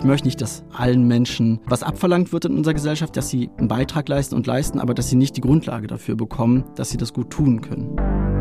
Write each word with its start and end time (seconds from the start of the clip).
Ich 0.00 0.06
möchte 0.06 0.28
nicht, 0.28 0.40
dass 0.40 0.64
allen 0.72 1.06
Menschen 1.06 1.60
was 1.66 1.82
abverlangt 1.82 2.32
wird 2.32 2.46
in 2.46 2.56
unserer 2.56 2.72
Gesellschaft, 2.72 3.18
dass 3.18 3.28
sie 3.28 3.50
einen 3.58 3.68
Beitrag 3.68 4.08
leisten 4.08 4.34
und 4.34 4.46
leisten, 4.46 4.80
aber 4.80 4.94
dass 4.94 5.10
sie 5.10 5.16
nicht 5.16 5.36
die 5.36 5.42
Grundlage 5.42 5.88
dafür 5.88 6.16
bekommen, 6.16 6.64
dass 6.74 6.88
sie 6.88 6.96
das 6.96 7.12
gut 7.12 7.28
tun 7.28 7.60
können. 7.60 8.39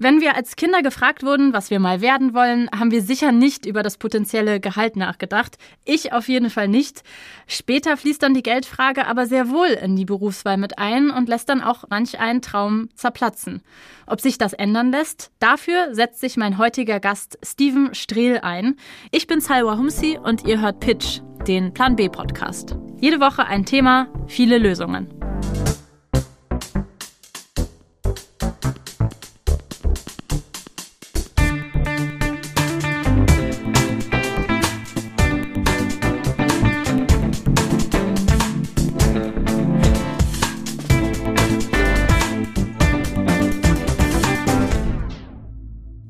Wenn 0.00 0.20
wir 0.20 0.36
als 0.36 0.54
Kinder 0.54 0.82
gefragt 0.82 1.24
wurden, 1.24 1.52
was 1.52 1.70
wir 1.70 1.80
mal 1.80 2.00
werden 2.00 2.32
wollen, 2.32 2.70
haben 2.70 2.92
wir 2.92 3.02
sicher 3.02 3.32
nicht 3.32 3.66
über 3.66 3.82
das 3.82 3.96
potenzielle 3.96 4.60
Gehalt 4.60 4.94
nachgedacht. 4.94 5.58
Ich 5.84 6.12
auf 6.12 6.28
jeden 6.28 6.50
Fall 6.50 6.68
nicht. 6.68 7.02
Später 7.48 7.96
fließt 7.96 8.22
dann 8.22 8.32
die 8.32 8.44
Geldfrage 8.44 9.08
aber 9.08 9.26
sehr 9.26 9.50
wohl 9.50 9.66
in 9.66 9.96
die 9.96 10.04
Berufswahl 10.04 10.56
mit 10.56 10.78
ein 10.78 11.10
und 11.10 11.28
lässt 11.28 11.48
dann 11.48 11.62
auch 11.62 11.84
manch 11.90 12.20
einen 12.20 12.42
Traum 12.42 12.90
zerplatzen. 12.94 13.62
Ob 14.06 14.20
sich 14.20 14.38
das 14.38 14.52
ändern 14.52 14.92
lässt, 14.92 15.32
dafür 15.40 15.92
setzt 15.96 16.20
sich 16.20 16.36
mein 16.36 16.58
heutiger 16.58 17.00
Gast 17.00 17.36
Steven 17.42 17.92
Strehl 17.92 18.38
ein. 18.38 18.76
Ich 19.10 19.26
bin 19.26 19.40
Salwa 19.40 19.76
Humsi 19.76 20.16
und 20.22 20.46
ihr 20.46 20.60
hört 20.60 20.78
Pitch, 20.78 21.22
den 21.48 21.74
Plan 21.74 21.96
B 21.96 22.08
Podcast. 22.08 22.76
Jede 23.00 23.18
Woche 23.18 23.46
ein 23.46 23.64
Thema, 23.64 24.06
viele 24.28 24.58
Lösungen. 24.58 25.08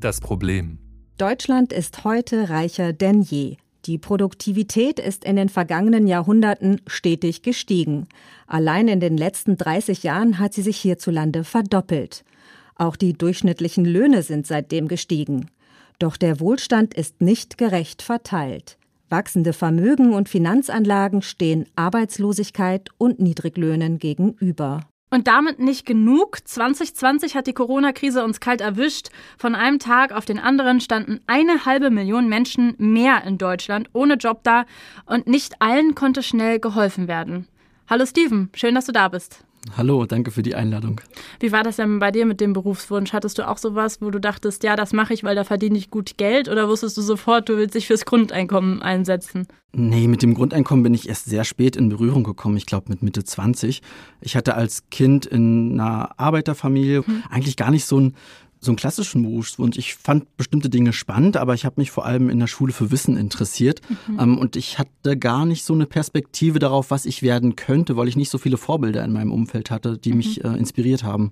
Das 0.09 0.21
Problem. 0.21 0.79
Deutschland 1.19 1.71
ist 1.71 2.03
heute 2.03 2.49
reicher 2.49 2.93
denn 2.93 3.21
je. 3.21 3.57
Die 3.85 3.99
Produktivität 3.99 4.97
ist 4.97 5.23
in 5.23 5.35
den 5.35 5.49
vergangenen 5.49 6.07
Jahrhunderten 6.07 6.81
stetig 6.87 7.43
gestiegen. 7.43 8.07
Allein 8.47 8.87
in 8.87 9.01
den 9.01 9.17
letzten 9.17 9.55
30 9.55 10.01
Jahren 10.01 10.39
hat 10.39 10.55
sie 10.55 10.63
sich 10.63 10.77
hierzulande 10.77 11.43
verdoppelt. 11.43 12.25
Auch 12.73 12.95
die 12.95 13.13
durchschnittlichen 13.13 13.85
Löhne 13.85 14.23
sind 14.23 14.47
seitdem 14.47 14.87
gestiegen. 14.87 15.51
Doch 15.99 16.17
der 16.17 16.39
Wohlstand 16.39 16.95
ist 16.95 17.21
nicht 17.21 17.59
gerecht 17.59 18.01
verteilt. 18.01 18.79
Wachsende 19.09 19.53
Vermögen 19.53 20.15
und 20.15 20.27
Finanzanlagen 20.27 21.21
stehen 21.21 21.67
Arbeitslosigkeit 21.75 22.89
und 22.97 23.19
Niedriglöhnen 23.19 23.99
gegenüber. 23.99 24.89
Und 25.11 25.27
damit 25.27 25.59
nicht 25.59 25.85
genug. 25.87 26.37
2020 26.43 27.35
hat 27.35 27.47
die 27.47 27.53
Corona-Krise 27.53 28.23
uns 28.23 28.39
kalt 28.39 28.61
erwischt. 28.61 29.09
Von 29.39 29.55
einem 29.55 29.79
Tag 29.79 30.11
auf 30.11 30.25
den 30.25 30.37
anderen 30.37 30.81
standen 30.81 31.19
eine 31.25 31.65
halbe 31.65 31.89
Million 31.89 32.29
Menschen 32.29 32.75
mehr 32.77 33.23
in 33.23 33.39
Deutschland 33.39 33.89
ohne 33.93 34.15
Job 34.15 34.41
da 34.43 34.65
und 35.05 35.25
nicht 35.25 35.61
allen 35.61 35.95
konnte 35.95 36.21
schnell 36.21 36.59
geholfen 36.59 37.07
werden. 37.07 37.47
Hallo 37.89 38.05
Steven, 38.05 38.51
schön, 38.53 38.75
dass 38.75 38.85
du 38.85 38.91
da 38.91 39.07
bist. 39.07 39.43
Hallo, 39.77 40.05
danke 40.05 40.31
für 40.31 40.41
die 40.41 40.55
Einladung. 40.55 41.01
Wie 41.39 41.51
war 41.51 41.63
das 41.63 41.75
denn 41.75 41.99
bei 41.99 42.11
dir 42.11 42.25
mit 42.25 42.41
dem 42.41 42.53
Berufswunsch? 42.53 43.13
Hattest 43.13 43.37
du 43.37 43.47
auch 43.47 43.57
sowas, 43.57 44.01
wo 44.01 44.09
du 44.09 44.19
dachtest, 44.19 44.63
ja, 44.63 44.75
das 44.75 44.93
mache 44.93 45.13
ich, 45.13 45.23
weil 45.23 45.35
da 45.35 45.43
verdiene 45.43 45.77
ich 45.77 45.89
gut 45.89 46.17
Geld? 46.17 46.49
Oder 46.49 46.69
wusstest 46.69 46.97
du 46.97 47.01
sofort, 47.01 47.49
du 47.49 47.57
willst 47.57 47.75
dich 47.75 47.87
fürs 47.87 48.05
Grundeinkommen 48.05 48.81
einsetzen? 48.81 49.47
Nee, 49.71 50.07
mit 50.07 50.23
dem 50.23 50.33
Grundeinkommen 50.33 50.83
bin 50.83 50.93
ich 50.93 51.07
erst 51.09 51.25
sehr 51.25 51.43
spät 51.43 51.75
in 51.75 51.89
Berührung 51.89 52.23
gekommen. 52.23 52.57
Ich 52.57 52.65
glaube 52.65 52.89
mit 52.89 53.03
Mitte 53.03 53.23
20. 53.23 53.81
Ich 54.21 54.35
hatte 54.35 54.55
als 54.55 54.89
Kind 54.89 55.25
in 55.25 55.79
einer 55.79 56.17
Arbeiterfamilie 56.17 57.05
hm. 57.05 57.23
eigentlich 57.29 57.55
gar 57.55 57.69
nicht 57.69 57.85
so 57.85 57.99
ein 57.99 58.15
so 58.59 58.71
einen 58.71 58.77
klassischen 58.77 59.23
Berufswunsch. 59.23 59.77
Ich 59.77 59.95
fand 59.95 60.35
bestimmte 60.35 60.69
Dinge 60.69 60.91
spannend, 60.91 61.37
aber 61.37 61.53
ich 61.53 61.65
habe 61.65 61.75
mich 61.77 61.91
vor 61.91 62.05
allem 62.05 62.29
in 62.29 62.39
der 62.39 62.47
Schule 62.47 62.73
für 62.73 62.91
Wissen 62.91 63.15
interessiert. 63.15 63.81
Mhm. 64.07 64.19
Ähm, 64.19 64.37
und 64.37 64.55
ich 64.55 64.79
hatte 64.79 65.17
gar 65.17 65.45
nicht 65.45 65.63
so 65.63 65.73
eine 65.73 65.85
Perspektive 65.85 66.59
darauf, 66.59 66.91
was 66.91 67.05
ich 67.05 67.21
werden 67.21 67.55
könnte, 67.55 67.95
weil 67.95 68.07
ich 68.07 68.17
nicht 68.17 68.29
so 68.29 68.37
viele 68.37 68.57
Vorbilder 68.57 69.03
in 69.03 69.13
meinem 69.13 69.31
Umfeld 69.31 69.71
hatte, 69.71 69.97
die 69.97 70.11
mhm. 70.11 70.17
mich 70.17 70.43
äh, 70.43 70.49
inspiriert 70.49 71.03
haben. 71.03 71.31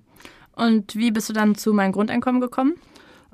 Und 0.55 0.95
wie 0.95 1.11
bist 1.11 1.29
du 1.29 1.33
dann 1.33 1.55
zu 1.55 1.73
meinem 1.73 1.91
Grundeinkommen 1.91 2.41
gekommen? 2.41 2.75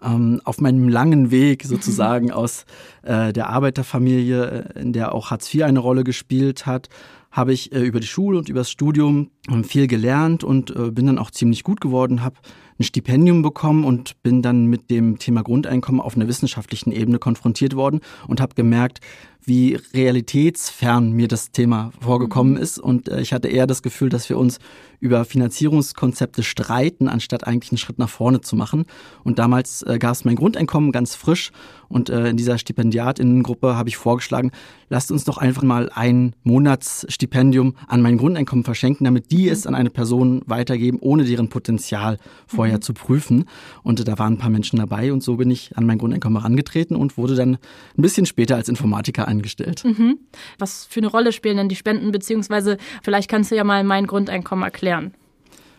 Ähm, 0.03 0.41
auf 0.43 0.59
meinem 0.59 0.89
langen 0.89 1.31
Weg 1.31 1.63
sozusagen 1.65 2.31
aus 2.31 2.65
äh, 3.03 3.31
der 3.31 3.49
Arbeiterfamilie, 3.49 4.73
äh, 4.75 4.81
in 4.81 4.91
der 4.91 5.13
auch 5.13 5.29
Hartz 5.29 5.53
IV 5.53 5.63
eine 5.63 5.79
Rolle 5.79 6.03
gespielt 6.03 6.65
hat, 6.65 6.89
habe 7.31 7.53
ich 7.53 7.71
äh, 7.71 7.81
über 7.81 7.99
die 7.99 8.07
Schule 8.07 8.37
und 8.37 8.49
über 8.49 8.59
das 8.59 8.69
Studium 8.69 9.31
ähm, 9.49 9.63
viel 9.63 9.87
gelernt 9.87 10.43
und 10.43 10.75
äh, 10.75 10.91
bin 10.91 11.07
dann 11.07 11.17
auch 11.17 11.31
ziemlich 11.31 11.63
gut 11.63 11.81
geworden, 11.81 12.23
habe 12.23 12.35
ein 12.83 12.85
Stipendium 12.85 13.41
bekommen 13.41 13.85
und 13.85 14.21
bin 14.23 14.41
dann 14.41 14.65
mit 14.65 14.91
dem 14.91 15.17
Thema 15.17 15.41
Grundeinkommen 15.41 16.01
auf 16.01 16.15
einer 16.15 16.27
wissenschaftlichen 16.27 16.91
Ebene 16.91 17.17
konfrontiert 17.17 17.75
worden 17.75 18.01
und 18.27 18.41
habe 18.41 18.55
gemerkt, 18.55 18.99
wie 19.45 19.77
realitätsfern 19.93 21.11
mir 21.11 21.27
das 21.27 21.51
Thema 21.51 21.91
vorgekommen 21.99 22.53
mhm. 22.53 22.61
ist. 22.61 22.79
Und 22.79 23.09
äh, 23.09 23.21
ich 23.21 23.33
hatte 23.33 23.47
eher 23.47 23.67
das 23.67 23.81
Gefühl, 23.81 24.09
dass 24.09 24.29
wir 24.29 24.37
uns 24.37 24.59
über 24.99 25.25
Finanzierungskonzepte 25.25 26.43
streiten, 26.43 27.09
anstatt 27.09 27.45
eigentlich 27.45 27.71
einen 27.71 27.77
Schritt 27.77 27.99
nach 27.99 28.09
vorne 28.09 28.41
zu 28.41 28.55
machen. 28.55 28.85
Und 29.23 29.39
damals 29.39 29.81
äh, 29.83 29.99
gab 29.99 30.13
es 30.13 30.23
mein 30.23 30.35
Grundeinkommen 30.35 30.91
ganz 30.91 31.15
frisch. 31.15 31.51
Und 31.89 32.09
äh, 32.09 32.29
in 32.29 32.37
dieser 32.37 32.57
Stipendiatinnengruppe 32.57 33.75
habe 33.75 33.89
ich 33.89 33.97
vorgeschlagen, 33.97 34.51
lasst 34.89 35.11
uns 35.11 35.25
doch 35.25 35.37
einfach 35.37 35.63
mal 35.63 35.89
ein 35.93 36.33
Monatsstipendium 36.43 37.75
an 37.87 38.01
mein 38.01 38.17
Grundeinkommen 38.17 38.63
verschenken, 38.63 39.03
damit 39.03 39.31
die 39.31 39.45
mhm. 39.45 39.51
es 39.51 39.67
an 39.67 39.75
eine 39.75 39.89
Person 39.89 40.41
weitergeben, 40.45 40.99
ohne 41.01 41.25
deren 41.25 41.49
Potenzial 41.49 42.17
vorher 42.47 42.72
mhm. 42.77 42.81
zu 42.81 42.93
prüfen. 42.93 43.45
Und 43.83 44.07
da 44.07 44.19
waren 44.19 44.33
ein 44.33 44.37
paar 44.37 44.49
Menschen 44.49 44.79
dabei 44.79 45.11
und 45.13 45.23
so 45.23 45.37
bin 45.37 45.51
ich 45.51 45.77
an 45.77 45.85
mein 45.85 45.97
Grundeinkommen 45.97 46.39
herangetreten 46.39 46.95
und 46.95 47.17
wurde 47.17 47.35
dann 47.35 47.55
ein 47.97 48.01
bisschen 48.01 48.25
später 48.25 48.55
als 48.55 48.69
Informatiker 48.69 49.27
angestellt. 49.27 49.83
Mhm. 49.85 50.19
Was 50.59 50.85
für 50.85 50.99
eine 50.99 51.07
Rolle 51.07 51.31
spielen 51.31 51.57
denn 51.57 51.69
die 51.69 51.75
Spenden, 51.75 52.11
beziehungsweise 52.11 52.77
vielleicht 53.01 53.29
kannst 53.29 53.51
du 53.51 53.55
ja 53.55 53.63
mal 53.63 53.83
mein 53.83 54.07
Grundeinkommen 54.07 54.63
erklären. 54.63 55.13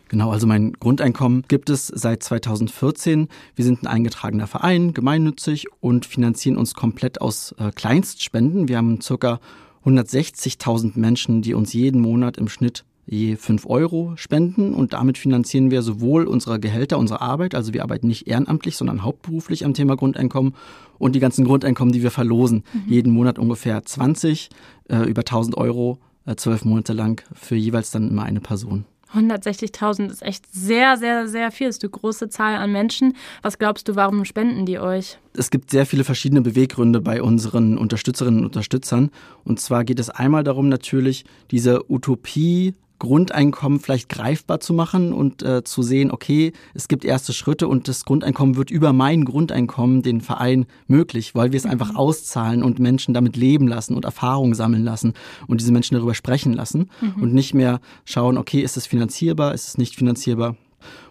Genau, 0.08 0.30
also 0.30 0.46
mein 0.46 0.74
Grundeinkommen 0.74 1.44
gibt 1.48 1.70
es 1.70 1.86
seit 1.88 2.22
2014. 2.22 3.28
Wir 3.56 3.64
sind 3.64 3.82
ein 3.82 3.86
eingetragener 3.86 4.46
Verein, 4.46 4.92
gemeinnützig 4.92 5.66
und 5.80 6.06
finanzieren 6.06 6.56
uns 6.56 6.74
komplett 6.74 7.20
aus 7.20 7.54
äh, 7.58 7.70
Kleinstspenden. 7.72 8.68
Wir 8.68 8.76
haben 8.76 9.00
circa 9.00 9.40
160.000 9.84 10.98
Menschen, 10.98 11.42
die 11.42 11.54
uns 11.54 11.72
jeden 11.72 12.00
Monat 12.00 12.36
im 12.36 12.48
Schnitt 12.48 12.84
je 13.06 13.36
5 13.36 13.66
Euro 13.66 14.12
spenden 14.16 14.74
und 14.74 14.92
damit 14.92 15.18
finanzieren 15.18 15.70
wir 15.70 15.82
sowohl 15.82 16.26
unsere 16.26 16.58
Gehälter, 16.58 16.98
unsere 16.98 17.20
Arbeit, 17.20 17.54
also 17.54 17.72
wir 17.74 17.82
arbeiten 17.82 18.06
nicht 18.06 18.26
ehrenamtlich, 18.26 18.76
sondern 18.76 19.02
hauptberuflich 19.02 19.64
am 19.64 19.74
Thema 19.74 19.96
Grundeinkommen 19.96 20.54
und 20.98 21.14
die 21.14 21.20
ganzen 21.20 21.44
Grundeinkommen, 21.44 21.92
die 21.92 22.02
wir 22.02 22.10
verlosen. 22.10 22.64
Mhm. 22.72 22.92
Jeden 22.92 23.12
Monat 23.12 23.38
ungefähr 23.38 23.84
20, 23.84 24.48
äh, 24.88 25.02
über 25.08 25.24
1000 25.24 25.56
Euro, 25.56 25.98
äh, 26.26 26.36
zwölf 26.36 26.64
Monate 26.64 26.92
lang 26.92 27.22
für 27.34 27.56
jeweils 27.56 27.90
dann 27.90 28.08
immer 28.08 28.24
eine 28.24 28.40
Person. 28.40 28.86
160.000 29.14 30.10
ist 30.10 30.22
echt 30.22 30.52
sehr, 30.52 30.96
sehr, 30.96 31.28
sehr 31.28 31.52
viel. 31.52 31.68
Das 31.68 31.76
ist 31.76 31.84
eine 31.84 31.90
große 31.90 32.28
Zahl 32.28 32.56
an 32.56 32.72
Menschen. 32.72 33.14
Was 33.42 33.58
glaubst 33.58 33.88
du, 33.88 33.94
warum 33.94 34.24
spenden 34.24 34.66
die 34.66 34.78
euch? 34.78 35.18
Es 35.34 35.50
gibt 35.50 35.70
sehr 35.70 35.86
viele 35.86 36.04
verschiedene 36.04 36.40
Beweggründe 36.40 37.00
bei 37.00 37.22
unseren 37.22 37.78
Unterstützerinnen 37.78 38.40
und 38.40 38.46
Unterstützern. 38.46 39.10
Und 39.44 39.60
zwar 39.60 39.84
geht 39.84 40.00
es 40.00 40.10
einmal 40.10 40.42
darum, 40.42 40.68
natürlich 40.68 41.24
diese 41.50 41.88
Utopie 41.90 42.74
Grundeinkommen 42.98 43.80
vielleicht 43.80 44.08
greifbar 44.08 44.60
zu 44.60 44.72
machen 44.72 45.12
und 45.12 45.42
äh, 45.42 45.64
zu 45.64 45.82
sehen, 45.82 46.10
okay, 46.10 46.52
es 46.74 46.88
gibt 46.88 47.04
erste 47.04 47.32
Schritte 47.32 47.68
und 47.68 47.88
das 47.88 48.04
Grundeinkommen 48.04 48.56
wird 48.56 48.70
über 48.70 48.92
mein 48.92 49.24
Grundeinkommen, 49.24 50.02
den 50.02 50.20
Verein, 50.20 50.66
möglich, 50.86 51.34
weil 51.34 51.52
wir 51.52 51.56
es 51.56 51.66
einfach 51.66 51.92
mhm. 51.92 51.96
auszahlen 51.96 52.62
und 52.62 52.78
Menschen 52.78 53.14
damit 53.14 53.36
leben 53.36 53.68
lassen 53.68 53.94
und 53.94 54.04
Erfahrungen 54.04 54.54
sammeln 54.54 54.84
lassen 54.84 55.14
und 55.46 55.60
diese 55.60 55.72
Menschen 55.72 55.94
darüber 55.96 56.14
sprechen 56.14 56.52
lassen 56.52 56.90
mhm. 57.00 57.22
und 57.22 57.34
nicht 57.34 57.54
mehr 57.54 57.80
schauen, 58.04 58.38
okay, 58.38 58.60
ist 58.60 58.76
es 58.76 58.86
finanzierbar, 58.86 59.54
ist 59.54 59.68
es 59.68 59.78
nicht 59.78 59.96
finanzierbar. 59.96 60.56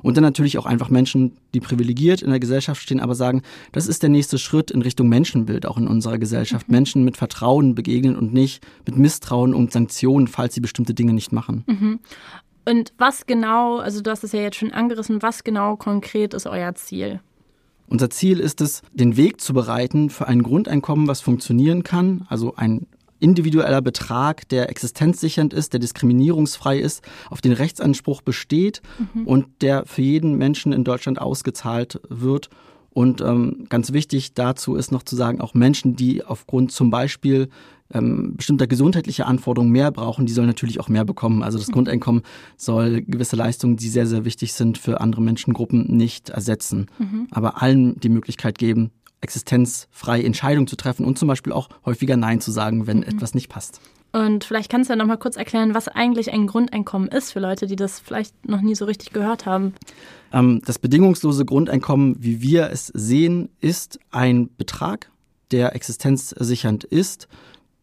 Und 0.01 0.17
dann 0.17 0.23
natürlich 0.23 0.57
auch 0.57 0.65
einfach 0.65 0.89
Menschen, 0.89 1.33
die 1.53 1.59
privilegiert 1.59 2.21
in 2.21 2.29
der 2.29 2.39
Gesellschaft 2.39 2.81
stehen, 2.81 2.99
aber 2.99 3.15
sagen, 3.15 3.41
das 3.71 3.87
ist 3.87 4.03
der 4.03 4.09
nächste 4.09 4.37
Schritt 4.37 4.71
in 4.71 4.81
Richtung 4.81 5.09
Menschenbild 5.09 5.65
auch 5.65 5.77
in 5.77 5.87
unserer 5.87 6.17
Gesellschaft. 6.17 6.67
Mhm. 6.67 6.73
Menschen 6.73 7.03
mit 7.03 7.17
Vertrauen 7.17 7.75
begegnen 7.75 8.15
und 8.15 8.33
nicht 8.33 8.65
mit 8.85 8.97
Misstrauen 8.97 9.53
und 9.53 9.71
Sanktionen, 9.71 10.27
falls 10.27 10.53
sie 10.53 10.61
bestimmte 10.61 10.93
Dinge 10.93 11.13
nicht 11.13 11.31
machen. 11.31 11.63
Mhm. 11.67 11.99
Und 12.65 12.93
was 12.97 13.25
genau, 13.25 13.77
also 13.77 14.01
du 14.01 14.09
hast 14.09 14.23
es 14.23 14.31
ja 14.31 14.41
jetzt 14.41 14.57
schon 14.57 14.71
angerissen, 14.71 15.21
was 15.21 15.43
genau 15.43 15.75
konkret 15.75 16.33
ist 16.33 16.47
euer 16.47 16.73
Ziel? 16.75 17.19
Unser 17.87 18.09
Ziel 18.09 18.39
ist 18.39 18.61
es, 18.61 18.81
den 18.93 19.17
Weg 19.17 19.41
zu 19.41 19.53
bereiten 19.53 20.09
für 20.09 20.27
ein 20.27 20.41
Grundeinkommen, 20.41 21.07
was 21.07 21.21
funktionieren 21.21 21.83
kann, 21.83 22.25
also 22.29 22.55
ein 22.55 22.87
individueller 23.23 23.81
Betrag, 23.81 24.47
der 24.49 24.69
existenzsichernd 24.69 25.53
ist, 25.53 25.73
der 25.73 25.79
diskriminierungsfrei 25.79 26.77
ist, 26.77 27.01
auf 27.29 27.41
den 27.41 27.53
Rechtsanspruch 27.53 28.21
besteht 28.21 28.81
mhm. 29.13 29.25
und 29.25 29.45
der 29.61 29.85
für 29.85 30.01
jeden 30.01 30.37
Menschen 30.37 30.73
in 30.73 30.83
Deutschland 30.83 31.19
ausgezahlt 31.19 32.01
wird. 32.09 32.49
Und 32.89 33.21
ähm, 33.21 33.65
ganz 33.69 33.93
wichtig 33.93 34.33
dazu 34.35 34.75
ist 34.75 34.91
noch 34.91 35.03
zu 35.03 35.15
sagen, 35.15 35.41
auch 35.41 35.55
Menschen, 35.55 35.95
die 35.95 36.23
aufgrund 36.23 36.71
zum 36.71 36.91
Beispiel 36.91 37.49
ähm, 37.91 38.35
bestimmter 38.35 38.67
gesundheitlicher 38.67 39.25
Anforderungen 39.25 39.71
mehr 39.71 39.89
brauchen, 39.91 40.25
die 40.25 40.33
sollen 40.33 40.47
natürlich 40.47 40.79
auch 40.79 40.89
mehr 40.89 41.05
bekommen. 41.05 41.41
Also 41.43 41.57
das 41.57 41.69
mhm. 41.69 41.73
Grundeinkommen 41.73 42.21
soll 42.57 43.01
gewisse 43.01 43.35
Leistungen, 43.35 43.77
die 43.77 43.89
sehr, 43.89 44.05
sehr 44.05 44.25
wichtig 44.25 44.53
sind 44.53 44.77
für 44.77 45.01
andere 45.01 45.21
Menschengruppen, 45.21 45.95
nicht 45.95 46.29
ersetzen, 46.29 46.87
mhm. 46.99 47.27
aber 47.31 47.61
allen 47.61 47.99
die 47.99 48.09
Möglichkeit 48.09 48.57
geben, 48.57 48.91
existenzfrei 49.23 50.21
Entscheidungen 50.21 50.67
zu 50.67 50.75
treffen 50.75 51.05
und 51.05 51.17
zum 51.17 51.27
Beispiel 51.27 51.53
auch 51.53 51.69
häufiger 51.85 52.17
Nein 52.17 52.41
zu 52.41 52.51
sagen, 52.51 52.85
wenn 52.87 52.97
mhm. 52.97 53.03
etwas 53.03 53.33
nicht 53.33 53.49
passt. 53.49 53.79
Und 54.11 54.43
vielleicht 54.43 54.69
kannst 54.69 54.89
du 54.89 54.93
ja 54.93 54.97
noch 54.97 55.07
mal 55.07 55.17
kurz 55.17 55.37
erklären, 55.37 55.73
was 55.73 55.87
eigentlich 55.87 56.31
ein 56.31 56.45
Grundeinkommen 56.45 57.07
ist 57.07 57.31
für 57.31 57.39
Leute, 57.39 57.65
die 57.65 57.75
das 57.75 57.99
vielleicht 57.99 58.47
noch 58.47 58.61
nie 58.61 58.75
so 58.75 58.85
richtig 58.85 59.11
gehört 59.11 59.47
haben. 59.47 59.73
Ähm, 60.31 60.61
das 60.65 60.77
bedingungslose 60.77 61.45
Grundeinkommen, 61.45 62.15
wie 62.19 62.39
wir 62.39 62.69
es 62.69 62.87
sehen, 62.87 63.49
ist 63.59 63.99
ein 64.11 64.49
Betrag, 64.55 65.09
der 65.51 65.73
existenzsichernd 65.73 66.83
ist, 66.83 67.27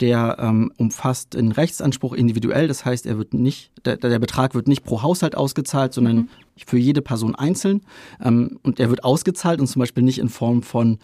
der 0.00 0.36
ähm, 0.38 0.72
umfasst 0.76 1.34
den 1.34 1.50
Rechtsanspruch 1.50 2.14
individuell. 2.14 2.68
Das 2.68 2.84
heißt, 2.84 3.06
er 3.06 3.18
wird 3.18 3.34
nicht, 3.34 3.72
der, 3.84 3.96
der 3.96 4.18
Betrag 4.20 4.54
wird 4.54 4.68
nicht 4.68 4.84
pro 4.84 5.02
Haushalt 5.02 5.36
ausgezahlt, 5.36 5.92
sondern 5.92 6.16
mhm. 6.16 6.28
für 6.64 6.78
jede 6.78 7.02
Person 7.02 7.34
einzeln. 7.34 7.82
Ähm, 8.22 8.60
und 8.62 8.78
er 8.78 8.88
wird 8.88 9.02
ausgezahlt 9.02 9.60
und 9.60 9.66
zum 9.66 9.80
Beispiel 9.80 10.04
nicht 10.04 10.18
in 10.18 10.28
Form 10.28 10.62
von 10.62 10.98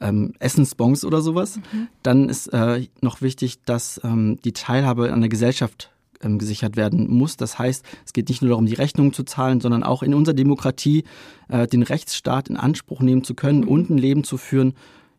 ähm, 0.00 0.32
Essensbons 0.38 1.04
oder 1.04 1.20
sowas. 1.20 1.56
Mhm. 1.56 1.88
Dann 2.02 2.28
ist 2.28 2.48
äh, 2.48 2.86
noch 3.00 3.20
wichtig, 3.20 3.62
dass 3.64 4.00
ähm, 4.04 4.38
die 4.44 4.52
Teilhabe 4.52 5.12
an 5.12 5.20
der 5.20 5.28
Gesellschaft 5.30 5.90
ähm, 6.22 6.38
gesichert 6.38 6.76
werden 6.76 7.08
muss. 7.10 7.36
Das 7.36 7.58
heißt, 7.58 7.84
es 8.04 8.12
geht 8.12 8.28
nicht 8.28 8.42
nur 8.42 8.50
darum, 8.50 8.66
die 8.66 8.74
Rechnungen 8.74 9.12
zu 9.12 9.24
zahlen, 9.24 9.60
sondern 9.60 9.82
auch 9.82 10.02
in 10.02 10.14
unserer 10.14 10.34
Demokratie 10.34 11.04
äh, 11.48 11.66
den 11.66 11.82
Rechtsstaat 11.82 12.48
in 12.48 12.56
Anspruch 12.56 13.00
nehmen 13.00 13.24
zu 13.24 13.34
können 13.34 13.60
mhm. 13.60 13.68
und 13.68 13.90
ein 13.90 13.98
Leben 13.98 14.24
zu 14.24 14.36
führen, 14.36 14.74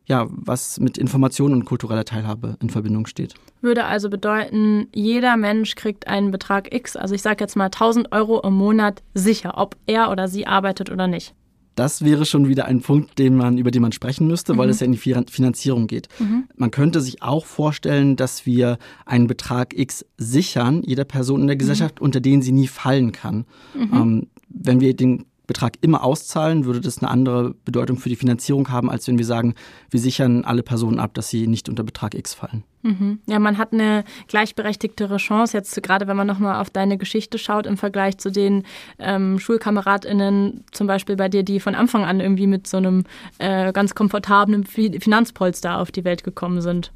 ja, 0.06 0.28
was 0.30 0.80
mit 0.80 0.98
Information 0.98 1.54
und 1.54 1.66
kultureller 1.66 2.06
Teilhabe 2.06 2.58
in 2.62 2.70
Verbindung 2.70 3.06
steht. 3.06 3.36
Würde 3.62 3.86
also 3.86 4.10
bedeuten, 4.10 4.88
jeder 4.94 5.38
Mensch 5.38 5.76
kriegt 5.76 6.08
einen 6.08 6.32
Betrag 6.32 6.74
X, 6.74 6.96
also 6.96 7.14
ich 7.16 7.22
sage 7.22 7.44
jetzt 7.44 7.56
mal 7.56 7.66
1000 7.66 8.12
Euro 8.12 8.42
im 8.42 8.56
Monat 8.56 9.04
sicher, 9.14 9.58
ob 9.58 9.78
er 9.86 10.12
oder 10.12 10.28
sie 10.28 10.48
arbeitet 10.48 10.90
oder 10.90 11.08
nicht. 11.08 11.34
Das 11.82 12.06
wäre 12.06 12.28
schon 12.28 12.48
wieder 12.48 12.66
ein 12.66 12.82
Punkt, 12.82 13.18
den 13.18 13.36
man, 13.36 13.58
über 13.58 13.72
den 13.72 13.82
man 13.82 13.92
sprechen 13.92 14.28
müsste, 14.28 14.54
mhm. 14.54 14.58
weil 14.60 14.70
es 14.70 14.82
ja 14.82 14.86
in 14.86 14.92
die 14.92 15.00
Finanzierung 15.00 15.88
geht. 15.88 16.10
Mhm. 16.20 16.44
Man 16.56 16.70
könnte 16.70 17.02
sich 17.02 17.24
auch 17.24 17.48
vorstellen, 17.48 18.16
dass 18.16 18.46
wir 18.46 18.78
einen 19.08 19.26
Betrag 19.26 19.76
X 19.76 20.06
sichern, 20.16 20.84
jeder 20.86 21.06
Person 21.06 21.42
in 21.42 21.48
der 21.48 21.56
mhm. 21.56 21.62
Gesellschaft, 21.62 22.00
unter 22.00 22.20
den 22.20 22.44
sie 22.44 22.52
nie 22.52 22.68
fallen 22.68 23.14
kann. 23.14 23.46
Mhm. 23.74 23.94
Ähm, 23.94 24.28
wenn 24.48 24.80
wir 24.80 24.96
den 24.96 25.26
Betrag 25.48 25.74
immer 25.82 26.04
auszahlen, 26.04 26.66
würde 26.66 26.82
das 26.82 27.00
eine 27.00 27.10
andere 27.10 27.56
Bedeutung 27.66 27.98
für 27.98 28.10
die 28.10 28.16
Finanzierung 28.16 28.70
haben, 28.70 28.90
als 28.90 29.08
wenn 29.08 29.18
wir 29.18 29.26
sagen, 29.26 29.56
wir 29.90 30.00
sichern 30.00 30.46
alle 30.46 30.64
Personen 30.64 31.00
ab, 31.00 31.14
dass 31.14 31.30
sie 31.30 31.48
nicht 31.48 31.68
unter 31.68 31.84
Betrag 31.84 32.16
X 32.16 32.34
fallen. 32.34 32.64
Mhm. 32.84 33.20
Ja, 33.28 33.40
man 33.40 33.58
hat 33.58 33.74
eine 33.74 34.04
gleichberechtigtere 34.28 35.18
Chance, 35.18 35.58
jetzt 35.58 35.82
gerade 35.84 36.08
wenn 36.08 36.18
man 36.18 36.28
nochmal 36.28 36.62
auf 36.62 36.70
deine 36.70 36.98
Geschichte 36.98 37.38
schaut, 37.38 37.66
im 37.66 37.78
Vergleich 37.78 38.18
zu 38.18 38.32
den 38.32 38.64
ähm, 38.98 39.40
SchulkameradInnen, 39.40 40.64
zum 40.72 40.88
Beispiel 40.88 41.16
bei 41.16 41.30
dir, 41.30 41.44
die 41.44 41.60
von 41.60 41.76
Anfang 41.76 42.06
an 42.06 42.20
irgendwie 42.20 42.48
mit 42.48 42.68
so 42.68 42.78
einem 42.78 43.04
äh, 43.38 43.72
ganz 43.74 43.94
komfortablen 43.94 44.66
Finanzpolster 44.66 45.80
auf 45.80 45.92
die 45.92 46.06
Welt 46.06 46.24
gekommen 46.24 46.62
sind. 46.62 46.92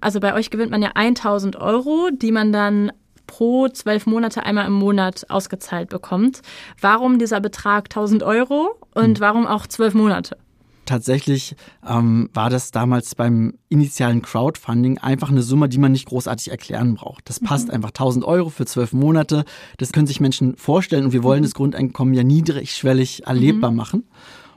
Also 0.00 0.20
bei 0.20 0.34
euch 0.34 0.50
gewinnt 0.50 0.70
man 0.70 0.82
ja 0.82 0.90
1000 0.94 1.56
Euro, 1.56 2.10
die 2.12 2.32
man 2.32 2.52
dann 2.52 2.92
pro 3.26 3.68
zwölf 3.68 4.06
Monate 4.06 4.44
einmal 4.44 4.66
im 4.66 4.72
Monat 4.72 5.30
ausgezahlt 5.30 5.88
bekommt. 5.88 6.42
Warum 6.80 7.18
dieser 7.18 7.40
Betrag 7.40 7.84
1000 7.86 8.22
Euro 8.22 8.78
und 8.94 9.18
hm. 9.18 9.20
warum 9.20 9.46
auch 9.46 9.66
zwölf 9.66 9.94
Monate? 9.94 10.36
Tatsächlich 10.86 11.56
ähm, 11.88 12.28
war 12.34 12.50
das 12.50 12.70
damals 12.70 13.14
beim 13.14 13.54
initialen 13.70 14.20
Crowdfunding 14.20 14.98
einfach 14.98 15.30
eine 15.30 15.42
Summe, 15.42 15.68
die 15.68 15.78
man 15.78 15.92
nicht 15.92 16.06
großartig 16.06 16.50
erklären 16.50 16.94
braucht. 16.94 17.28
Das 17.28 17.40
passt 17.40 17.68
mhm. 17.68 17.74
einfach 17.74 17.88
1000 17.90 18.24
Euro 18.24 18.50
für 18.50 18.66
zwölf 18.66 18.92
Monate. 18.92 19.44
Das 19.78 19.92
können 19.92 20.06
sich 20.06 20.20
Menschen 20.20 20.56
vorstellen 20.56 21.06
und 21.06 21.12
wir 21.12 21.22
wollen 21.22 21.40
mhm. 21.40 21.44
das 21.44 21.54
Grundeinkommen 21.54 22.12
ja 22.12 22.22
niedrigschwellig 22.22 23.26
erlebbar 23.26 23.70
mhm. 23.70 23.76
machen. 23.76 24.08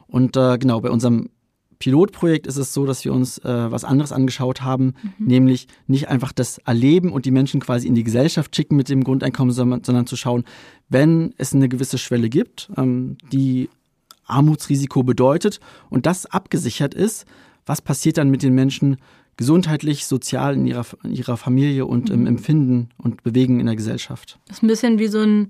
Und 0.08 0.36
äh, 0.36 0.58
genau, 0.58 0.82
bei 0.82 0.90
unserem 0.90 1.30
Pilotprojekt 1.80 2.48
ist 2.48 2.58
es 2.58 2.74
so, 2.74 2.86
dass 2.86 3.06
wir 3.06 3.14
uns 3.14 3.38
äh, 3.40 3.72
was 3.72 3.84
anderes 3.84 4.12
angeschaut 4.12 4.62
haben, 4.62 4.96
mhm. 5.18 5.28
nämlich 5.28 5.68
nicht 5.88 6.08
einfach 6.10 6.32
das 6.32 6.58
Erleben 6.60 7.12
und 7.12 7.26
die 7.26 7.32
Menschen 7.32 7.60
quasi 7.60 7.88
in 7.88 7.96
die 7.96 8.04
Gesellschaft 8.04 8.56
schicken 8.56 8.76
mit 8.76 8.90
dem 8.90 9.04
Grundeinkommen, 9.04 9.54
sondern, 9.54 9.84
sondern 9.84 10.08
zu 10.08 10.16
schauen, 10.16 10.44
wenn 10.90 11.34
es 11.38 11.54
eine 11.54 11.70
gewisse 11.70 11.98
Schwelle 11.98 12.30
gibt, 12.30 12.70
ähm, 12.78 13.18
die 13.32 13.70
Armutsrisiko 14.26 15.04
bedeutet 15.04 15.60
und 15.90 16.06
das 16.06 16.26
abgesichert 16.26 16.94
ist, 16.94 17.26
was 17.66 17.82
passiert 17.82 18.18
dann 18.18 18.30
mit 18.30 18.44
den 18.44 18.54
Menschen 18.54 18.98
gesundheitlich, 19.38 20.06
sozial 20.06 20.56
in 20.56 20.66
ihrer, 20.66 20.86
in 21.04 21.14
ihrer 21.14 21.38
Familie 21.38 21.86
und 21.86 22.10
im 22.10 22.22
mhm. 22.22 22.28
Empfinden 22.28 22.90
und 22.98 23.24
Bewegen 23.24 23.60
in 23.60 23.68
der 23.68 23.76
Gesellschaft. 23.76 24.40
Das 24.48 24.58
ist 24.58 24.64
ein 24.64 24.68
bisschen 24.68 25.00
wie 25.00 25.08
so 25.08 25.20
ein 25.20 25.48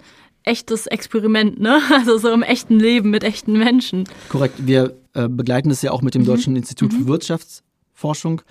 echtes 0.48 0.88
Experiment, 0.88 1.60
ne? 1.60 1.80
Also 1.92 2.18
so 2.18 2.32
im 2.32 2.44
echten 2.44 2.80
Leben 2.80 3.10
mit 3.10 3.24
echten 3.24 3.54
Menschen. 3.54 4.06
Korrekt. 4.30 4.66
Wir 4.66 4.96
äh, 5.14 5.28
begleiten 5.28 5.70
das 5.70 5.82
ja 5.82 5.92
auch 5.92 6.02
mit 6.02 6.16
dem 6.16 6.24
mhm. 6.24 6.28
Deutschen 6.28 6.56
Institut 6.56 6.94
mhm. 6.94 6.98
für 6.98 7.08
Wirtschaftsforschung 7.08 8.42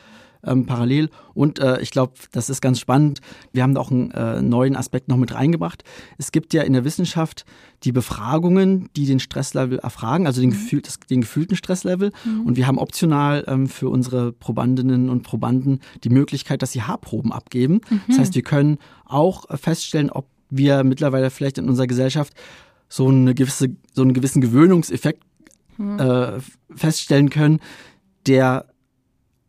ähm, 0.46 0.66
parallel. 0.66 1.10
Und 1.34 1.58
äh, 1.58 1.80
ich 1.80 1.90
glaube, 1.90 2.14
das 2.32 2.48
ist 2.48 2.60
ganz 2.60 2.80
spannend. 2.80 3.20
Wir 3.52 3.62
haben 3.62 3.74
da 3.74 3.80
auch 3.80 3.90
einen 3.90 4.10
äh, 4.12 4.40
neuen 4.40 4.76
Aspekt 4.76 5.08
noch 5.08 5.16
mit 5.16 5.34
reingebracht. 5.34 5.82
Es 6.18 6.32
gibt 6.32 6.54
ja 6.54 6.62
in 6.62 6.72
der 6.72 6.84
Wissenschaft 6.84 7.44
die 7.84 7.92
Befragungen, 7.92 8.88
die 8.96 9.06
den 9.06 9.20
Stresslevel 9.20 9.78
erfragen, 9.78 10.26
also 10.26 10.40
den, 10.40 10.50
mhm. 10.50 10.54
gefühl, 10.54 10.80
das, 10.80 10.98
den 11.10 11.22
gefühlten 11.22 11.56
Stresslevel. 11.56 12.12
Mhm. 12.24 12.46
Und 12.46 12.56
wir 12.56 12.66
haben 12.66 12.78
optional 12.78 13.44
ähm, 13.46 13.66
für 13.68 13.88
unsere 13.88 14.32
Probandinnen 14.32 15.10
und 15.10 15.22
Probanden 15.22 15.80
die 16.04 16.10
Möglichkeit, 16.10 16.62
dass 16.62 16.72
sie 16.72 16.82
Haarproben 16.82 17.32
abgeben. 17.32 17.80
Mhm. 17.90 18.00
Das 18.08 18.18
heißt, 18.18 18.34
wir 18.34 18.42
können 18.42 18.78
auch 19.04 19.44
feststellen, 19.58 20.10
ob 20.10 20.26
wir 20.50 20.84
mittlerweile 20.84 21.30
vielleicht 21.30 21.58
in 21.58 21.68
unserer 21.68 21.86
Gesellschaft 21.86 22.32
so, 22.88 23.08
eine 23.08 23.34
gewisse, 23.34 23.76
so 23.92 24.02
einen 24.02 24.14
gewissen 24.14 24.40
Gewöhnungseffekt 24.40 25.22
mhm. 25.76 25.98
äh, 25.98 26.32
feststellen 26.74 27.30
können, 27.30 27.60
der 28.26 28.66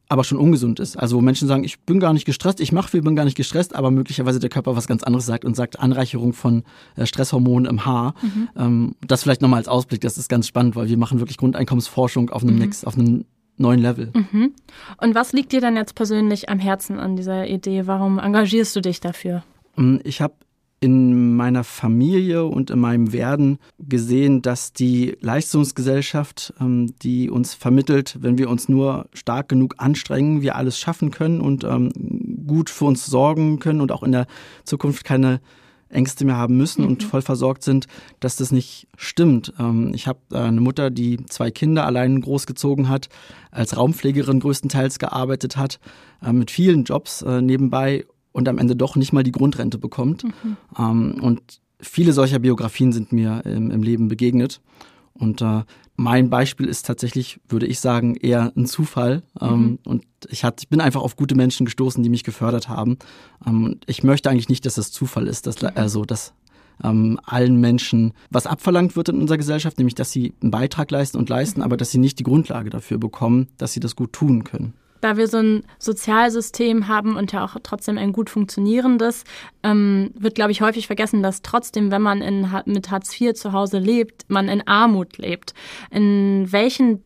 aber 0.09 0.23
schon 0.23 0.37
ungesund 0.37 0.79
ist. 0.79 0.97
Also 0.97 1.17
wo 1.17 1.21
Menschen 1.21 1.47
sagen, 1.47 1.63
ich 1.63 1.81
bin 1.81 1.99
gar 1.99 2.13
nicht 2.13 2.25
gestresst, 2.25 2.61
ich 2.61 2.71
mache 2.71 2.91
viel, 2.91 3.01
bin 3.01 3.15
gar 3.15 3.25
nicht 3.25 3.35
gestresst, 3.35 3.75
aber 3.75 3.91
möglicherweise 3.91 4.39
der 4.39 4.49
Körper 4.49 4.75
was 4.75 4.87
ganz 4.87 5.03
anderes 5.03 5.25
sagt 5.25 5.43
und 5.43 5.55
sagt 5.55 5.79
Anreicherung 5.79 6.33
von 6.33 6.63
äh, 6.95 7.05
Stresshormonen 7.05 7.69
im 7.69 7.85
Haar. 7.85 8.13
Mhm. 8.21 8.49
Ähm, 8.57 8.95
das 9.05 9.23
vielleicht 9.23 9.41
nochmal 9.41 9.59
als 9.59 9.67
Ausblick, 9.67 10.01
das 10.01 10.17
ist 10.17 10.29
ganz 10.29 10.47
spannend, 10.47 10.75
weil 10.75 10.87
wir 10.87 10.97
machen 10.97 11.19
wirklich 11.19 11.37
Grundeinkommensforschung 11.37 12.29
auf 12.29 12.41
einem, 12.41 12.55
mhm. 12.55 12.61
next, 12.61 12.87
auf 12.87 12.97
einem 12.97 13.25
neuen 13.57 13.81
Level. 13.81 14.11
Mhm. 14.13 14.53
Und 15.01 15.15
was 15.15 15.33
liegt 15.33 15.51
dir 15.51 15.61
dann 15.61 15.75
jetzt 15.75 15.95
persönlich 15.95 16.47
am 16.47 16.59
Herzen 16.59 16.99
an 16.99 17.15
dieser 17.17 17.47
Idee? 17.47 17.85
Warum 17.85 18.19
engagierst 18.19 18.75
du 18.75 18.81
dich 18.81 19.01
dafür? 19.01 19.43
Ähm, 19.77 19.99
ich 20.03 20.21
habe 20.21 20.35
in 20.79 21.35
meiner 21.35 21.63
Familie 21.63 22.45
und 22.45 22.69
in 22.69 22.79
meinem 22.79 23.11
Werden 23.11 23.57
gesehen, 23.79 24.41
dass 24.43 24.73
die 24.73 25.17
Leistungsgesellschaft, 25.21 26.53
ähm, 26.61 26.93
die 27.01 27.29
uns 27.29 27.55
vermittelt, 27.55 28.17
wenn 28.21 28.37
wir 28.37 28.49
uns 28.49 28.69
nur 28.69 29.07
stark 29.13 29.49
genug 29.49 29.75
anstrengen, 29.77 30.41
wir 30.41 30.55
alles 30.55 30.79
schaffen 30.79 31.09
können 31.09 31.41
und 31.41 31.63
ähm, 31.63 31.91
gut 32.45 32.69
für 32.69 32.85
uns 32.85 33.05
sorgen 33.05 33.59
können 33.59 33.81
und 33.81 33.91
auch 33.91 34.03
in 34.03 34.11
der 34.11 34.27
Zukunft 34.65 35.03
keine 35.03 35.41
Ängste 35.89 36.25
mehr 36.25 36.37
haben 36.37 36.57
müssen 36.57 36.83
mhm. 36.83 36.89
und 36.89 37.03
voll 37.03 37.21
versorgt 37.21 37.63
sind, 37.63 37.87
dass 38.19 38.35
das 38.35 38.51
nicht 38.51 38.87
stimmt. 38.97 39.53
Ähm, 39.59 39.91
ich 39.95 40.07
habe 40.07 40.19
äh, 40.31 40.37
eine 40.37 40.61
Mutter, 40.61 40.91
die 40.91 41.25
zwei 41.25 41.49
Kinder 41.49 41.85
allein 41.85 42.21
großgezogen 42.21 42.89
hat, 42.89 43.09
als 43.51 43.77
Raumpflegerin 43.77 44.39
größtenteils 44.39 44.99
gearbeitet 44.99 45.57
hat, 45.57 45.79
äh, 46.21 46.33
mit 46.33 46.51
vielen 46.51 46.83
Jobs 46.83 47.21
äh, 47.21 47.41
nebenbei 47.41 48.05
und 48.37 48.47
am 48.47 48.59
Ende 48.59 48.75
doch 48.75 48.95
nicht 48.95 49.13
mal 49.13 49.23
die 49.23 49.31
Grundrente 49.31 49.79
bekommt. 49.79 50.23
Mhm. 50.23 50.57
Ähm, 50.77 51.19
und 51.21 51.41
viele 51.79 52.13
solcher 52.13 52.37
Biografien 52.37 52.91
sind 52.91 53.11
mir 53.11 53.41
im, 53.45 53.71
im 53.71 53.81
Leben 53.81 54.09
begegnet. 54.09 54.61
Und 55.13 55.41
äh, 55.41 55.63
mein 55.95 56.29
Beispiel 56.29 56.67
ist 56.67 56.85
tatsächlich, 56.85 57.39
würde 57.49 57.65
ich 57.65 57.79
sagen, 57.79 58.15
eher 58.15 58.53
ein 58.55 58.67
Zufall. 58.67 59.23
Ähm, 59.41 59.59
mhm. 59.59 59.79
Und 59.85 60.05
ich, 60.29 60.43
hat, 60.43 60.61
ich 60.61 60.69
bin 60.69 60.81
einfach 60.81 61.01
auf 61.01 61.15
gute 61.15 61.33
Menschen 61.33 61.65
gestoßen, 61.65 62.03
die 62.03 62.09
mich 62.09 62.23
gefördert 62.23 62.69
haben. 62.69 62.99
Ähm, 63.43 63.79
ich 63.87 64.03
möchte 64.03 64.29
eigentlich 64.29 64.49
nicht, 64.49 64.67
dass 64.67 64.75
das 64.75 64.91
Zufall 64.91 65.25
ist, 65.25 65.47
dass, 65.47 65.63
also, 65.63 66.05
dass 66.05 66.35
ähm, 66.83 67.19
allen 67.25 67.59
Menschen 67.59 68.13
was 68.29 68.45
abverlangt 68.45 68.95
wird 68.95 69.09
in 69.09 69.19
unserer 69.19 69.39
Gesellschaft, 69.39 69.79
nämlich 69.79 69.95
dass 69.95 70.11
sie 70.11 70.35
einen 70.43 70.51
Beitrag 70.51 70.91
leisten 70.91 71.17
und 71.17 71.27
leisten, 71.27 71.61
mhm. 71.61 71.65
aber 71.65 71.75
dass 71.75 71.89
sie 71.89 71.97
nicht 71.97 72.19
die 72.19 72.23
Grundlage 72.23 72.69
dafür 72.69 72.99
bekommen, 72.99 73.47
dass 73.57 73.73
sie 73.73 73.79
das 73.79 73.95
gut 73.95 74.13
tun 74.13 74.43
können 74.43 74.75
da 75.01 75.17
wir 75.17 75.27
so 75.27 75.37
ein 75.37 75.63
Sozialsystem 75.79 76.87
haben 76.87 77.15
und 77.15 77.31
ja 77.31 77.45
auch 77.45 77.55
trotzdem 77.63 77.97
ein 77.97 78.13
gut 78.13 78.29
funktionierendes, 78.29 79.23
ähm, 79.63 80.11
wird, 80.17 80.35
glaube 80.35 80.51
ich, 80.51 80.61
häufig 80.61 80.87
vergessen, 80.87 81.23
dass 81.23 81.41
trotzdem, 81.41 81.91
wenn 81.91 82.01
man 82.01 82.21
in, 82.21 82.47
mit 82.65 82.91
Hartz 82.91 83.19
IV 83.19 83.33
zu 83.33 83.53
Hause 83.53 83.79
lebt, 83.79 84.25
man 84.27 84.49
in 84.49 84.67
Armut 84.67 85.17
lebt. 85.17 85.53
In 85.91 86.51
welchen 86.51 87.03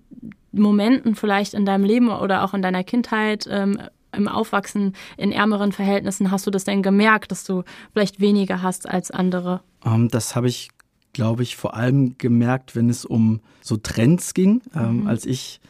Momenten 0.51 1.15
vielleicht 1.15 1.53
in 1.53 1.65
deinem 1.65 1.85
Leben 1.85 2.09
oder 2.09 2.43
auch 2.43 2.53
in 2.53 2.61
deiner 2.61 2.83
Kindheit 2.83 3.47
ähm, 3.49 3.79
im 4.13 4.27
Aufwachsen 4.27 4.93
in 5.17 5.31
ärmeren 5.31 5.71
Verhältnissen 5.71 6.31
hast 6.31 6.45
du 6.45 6.51
das 6.51 6.65
denn 6.65 6.83
gemerkt, 6.83 7.31
dass 7.31 7.43
du 7.43 7.63
vielleicht 7.93 8.19
weniger 8.19 8.61
hast 8.61 8.89
als 8.89 9.11
andere? 9.11 9.61
Um, 9.83 9.93
ähm, 9.93 10.07
das 10.09 10.35
habe 10.35 10.47
ich, 10.47 10.69
glaube 11.13 11.43
ich, 11.43 11.55
vor 11.55 11.75
allem 11.75 12.17
gemerkt, 12.17 12.75
wenn 12.75 12.89
es 12.89 13.05
um 13.05 13.39
so 13.61 13.77
Trends 13.77 14.33
ging. 14.33 14.61
Ähm, 14.75 15.01
mhm. 15.01 15.07
als 15.07 15.25
ich 15.25 15.61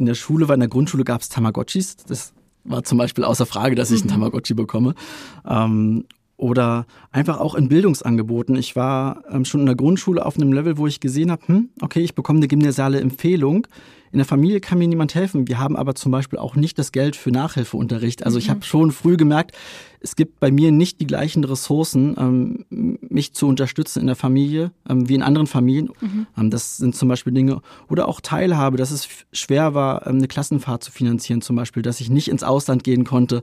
in 0.00 0.06
der 0.06 0.14
Schule 0.14 0.48
war, 0.48 0.54
in 0.54 0.60
der 0.60 0.68
Grundschule 0.68 1.04
gab 1.04 1.20
es 1.20 1.28
Tamagotchis. 1.28 1.96
Das 1.96 2.32
war 2.64 2.82
zum 2.82 2.98
Beispiel 2.98 3.22
außer 3.22 3.46
Frage, 3.46 3.76
dass 3.76 3.90
ich 3.90 4.00
einen 4.00 4.08
mhm. 4.08 4.14
Tamagotchi 4.14 4.54
bekomme. 4.54 4.94
Ähm, 5.46 6.06
oder 6.40 6.86
einfach 7.12 7.38
auch 7.38 7.54
in 7.54 7.68
Bildungsangeboten. 7.68 8.56
Ich 8.56 8.74
war 8.74 9.22
ähm, 9.30 9.44
schon 9.44 9.60
in 9.60 9.66
der 9.66 9.74
Grundschule 9.74 10.24
auf 10.24 10.36
einem 10.36 10.52
Level, 10.54 10.78
wo 10.78 10.86
ich 10.86 10.98
gesehen 10.98 11.30
habe, 11.30 11.46
hm, 11.46 11.68
okay, 11.82 12.00
ich 12.00 12.14
bekomme 12.14 12.38
eine 12.38 12.48
gymnasiale 12.48 12.98
Empfehlung. 12.98 13.66
In 14.10 14.18
der 14.18 14.26
Familie 14.26 14.60
kann 14.60 14.78
mir 14.78 14.88
niemand 14.88 15.14
helfen. 15.14 15.46
Wir 15.46 15.58
haben 15.58 15.76
aber 15.76 15.94
zum 15.94 16.10
Beispiel 16.10 16.38
auch 16.38 16.56
nicht 16.56 16.78
das 16.78 16.92
Geld 16.92 17.14
für 17.14 17.30
Nachhilfeunterricht. 17.30 18.24
Also 18.24 18.38
mhm. 18.38 18.40
ich 18.40 18.50
habe 18.50 18.64
schon 18.64 18.90
früh 18.90 19.18
gemerkt, 19.18 19.54
es 20.00 20.16
gibt 20.16 20.40
bei 20.40 20.50
mir 20.50 20.72
nicht 20.72 20.98
die 21.00 21.06
gleichen 21.06 21.44
Ressourcen, 21.44 22.16
ähm, 22.18 22.96
mich 23.00 23.34
zu 23.34 23.46
unterstützen 23.46 24.00
in 24.00 24.06
der 24.06 24.16
Familie 24.16 24.72
ähm, 24.88 25.10
wie 25.10 25.14
in 25.16 25.22
anderen 25.22 25.46
Familien. 25.46 25.90
Mhm. 26.00 26.26
Ähm, 26.38 26.50
das 26.50 26.78
sind 26.78 26.96
zum 26.96 27.08
Beispiel 27.08 27.34
Dinge 27.34 27.60
oder 27.88 28.08
auch 28.08 28.22
Teilhabe, 28.22 28.78
dass 28.78 28.90
es 28.90 29.08
schwer 29.32 29.74
war, 29.74 30.06
ähm, 30.06 30.16
eine 30.16 30.26
Klassenfahrt 30.26 30.82
zu 30.82 30.90
finanzieren, 30.90 31.42
zum 31.42 31.54
Beispiel, 31.54 31.82
dass 31.82 32.00
ich 32.00 32.08
nicht 32.08 32.28
ins 32.28 32.42
Ausland 32.42 32.82
gehen 32.82 33.04
konnte. 33.04 33.42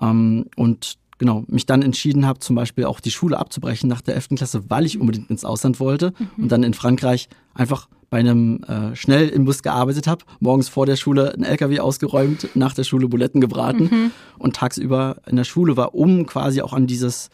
Ähm, 0.00 0.46
und 0.56 1.00
genau, 1.20 1.44
mich 1.48 1.66
dann 1.66 1.82
entschieden 1.82 2.26
habe, 2.26 2.40
zum 2.40 2.56
Beispiel 2.56 2.86
auch 2.86 2.98
die 2.98 3.10
Schule 3.12 3.38
abzubrechen 3.38 3.88
nach 3.88 4.00
der 4.00 4.14
11. 4.14 4.30
Klasse, 4.36 4.64
weil 4.68 4.86
ich 4.86 4.98
unbedingt 4.98 5.30
ins 5.30 5.44
Ausland 5.44 5.78
wollte 5.78 6.14
mhm. 6.18 6.44
und 6.44 6.52
dann 6.52 6.64
in 6.64 6.74
Frankreich 6.74 7.28
einfach 7.54 7.88
bei 8.08 8.18
einem 8.18 8.64
äh, 8.64 8.96
schnell 8.96 9.28
im 9.28 9.44
Bus 9.44 9.62
gearbeitet 9.62 10.08
habe, 10.08 10.24
morgens 10.40 10.68
vor 10.68 10.86
der 10.86 10.96
Schule 10.96 11.32
ein 11.32 11.44
LKW 11.44 11.78
ausgeräumt, 11.78 12.48
nach 12.54 12.74
der 12.74 12.84
Schule 12.84 13.06
Buletten 13.06 13.40
gebraten 13.40 13.84
mhm. 13.84 14.10
und 14.38 14.56
tagsüber 14.56 15.18
in 15.26 15.36
der 15.36 15.44
Schule 15.44 15.76
war, 15.76 15.94
um 15.94 16.26
quasi 16.26 16.62
auch 16.62 16.72
an 16.72 16.86
dieses 16.86 17.30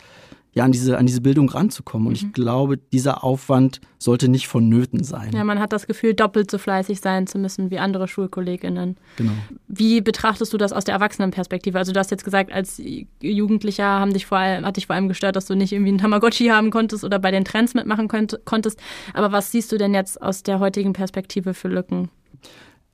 ja, 0.56 0.64
an 0.64 0.72
diese, 0.72 0.96
an 0.96 1.04
diese 1.04 1.20
Bildung 1.20 1.50
ranzukommen. 1.50 2.08
Und 2.08 2.22
mhm. 2.22 2.28
ich 2.28 2.32
glaube, 2.32 2.78
dieser 2.78 3.22
Aufwand 3.22 3.82
sollte 3.98 4.26
nicht 4.26 4.48
vonnöten 4.48 5.04
sein. 5.04 5.32
Ja, 5.34 5.44
man 5.44 5.60
hat 5.60 5.74
das 5.74 5.86
Gefühl, 5.86 6.14
doppelt 6.14 6.50
so 6.50 6.56
fleißig 6.56 7.02
sein 7.02 7.26
zu 7.26 7.38
müssen 7.38 7.70
wie 7.70 7.78
andere 7.78 8.08
SchulkollegInnen. 8.08 8.96
Genau. 9.16 9.32
Wie 9.68 10.00
betrachtest 10.00 10.54
du 10.54 10.56
das 10.56 10.72
aus 10.72 10.84
der 10.84 10.94
Erwachsenenperspektive? 10.94 11.76
Also 11.76 11.92
du 11.92 12.00
hast 12.00 12.10
jetzt 12.10 12.24
gesagt, 12.24 12.50
als 12.52 12.80
Jugendlicher 13.20 13.84
haben 13.84 14.14
dich 14.14 14.24
vor 14.24 14.38
allem, 14.38 14.64
hat 14.64 14.78
dich 14.78 14.86
vor 14.86 14.96
allem 14.96 15.08
gestört, 15.08 15.36
dass 15.36 15.44
du 15.44 15.54
nicht 15.54 15.74
irgendwie 15.74 15.90
einen 15.90 15.98
Tamagotchi 15.98 16.46
haben 16.46 16.70
konntest 16.70 17.04
oder 17.04 17.18
bei 17.18 17.30
den 17.30 17.44
Trends 17.44 17.74
mitmachen 17.74 18.08
konntest. 18.08 18.80
Aber 19.12 19.32
was 19.32 19.52
siehst 19.52 19.70
du 19.72 19.76
denn 19.76 19.92
jetzt 19.92 20.22
aus 20.22 20.42
der 20.42 20.58
heutigen 20.58 20.94
Perspektive 20.94 21.52
für 21.52 21.68
Lücken? 21.68 22.08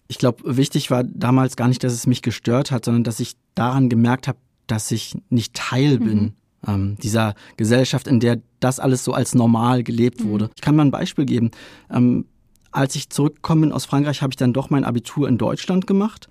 Ich 0.08 0.18
glaube, 0.18 0.56
wichtig 0.56 0.90
war 0.90 1.04
damals 1.04 1.54
gar 1.54 1.68
nicht, 1.68 1.84
dass 1.84 1.92
es 1.92 2.08
mich 2.08 2.22
gestört 2.22 2.72
hat, 2.72 2.86
sondern 2.86 3.04
dass 3.04 3.20
ich 3.20 3.36
daran 3.54 3.88
gemerkt 3.88 4.26
habe, 4.26 4.38
dass 4.66 4.90
ich 4.90 5.14
nicht 5.30 5.54
Teil 5.54 5.98
bin 6.00 6.22
mhm 6.22 6.32
ähm, 6.66 6.96
dieser 7.02 7.34
Gesellschaft, 7.56 8.06
in 8.06 8.20
der 8.20 8.40
das 8.60 8.80
alles 8.80 9.04
so 9.04 9.12
als 9.12 9.34
normal 9.34 9.82
gelebt 9.82 10.24
mhm. 10.24 10.28
wurde. 10.28 10.50
Ich 10.54 10.62
kann 10.62 10.76
mal 10.76 10.84
ein 10.84 10.90
Beispiel 10.90 11.24
geben. 11.24 11.50
Ähm, 11.90 12.26
als 12.70 12.94
ich 12.94 13.10
zurückgekommen 13.10 13.62
bin 13.62 13.72
aus 13.72 13.84
Frankreich, 13.84 14.22
habe 14.22 14.32
ich 14.32 14.36
dann 14.36 14.52
doch 14.52 14.70
mein 14.70 14.84
Abitur 14.84 15.28
in 15.28 15.38
Deutschland 15.38 15.86
gemacht 15.86 16.28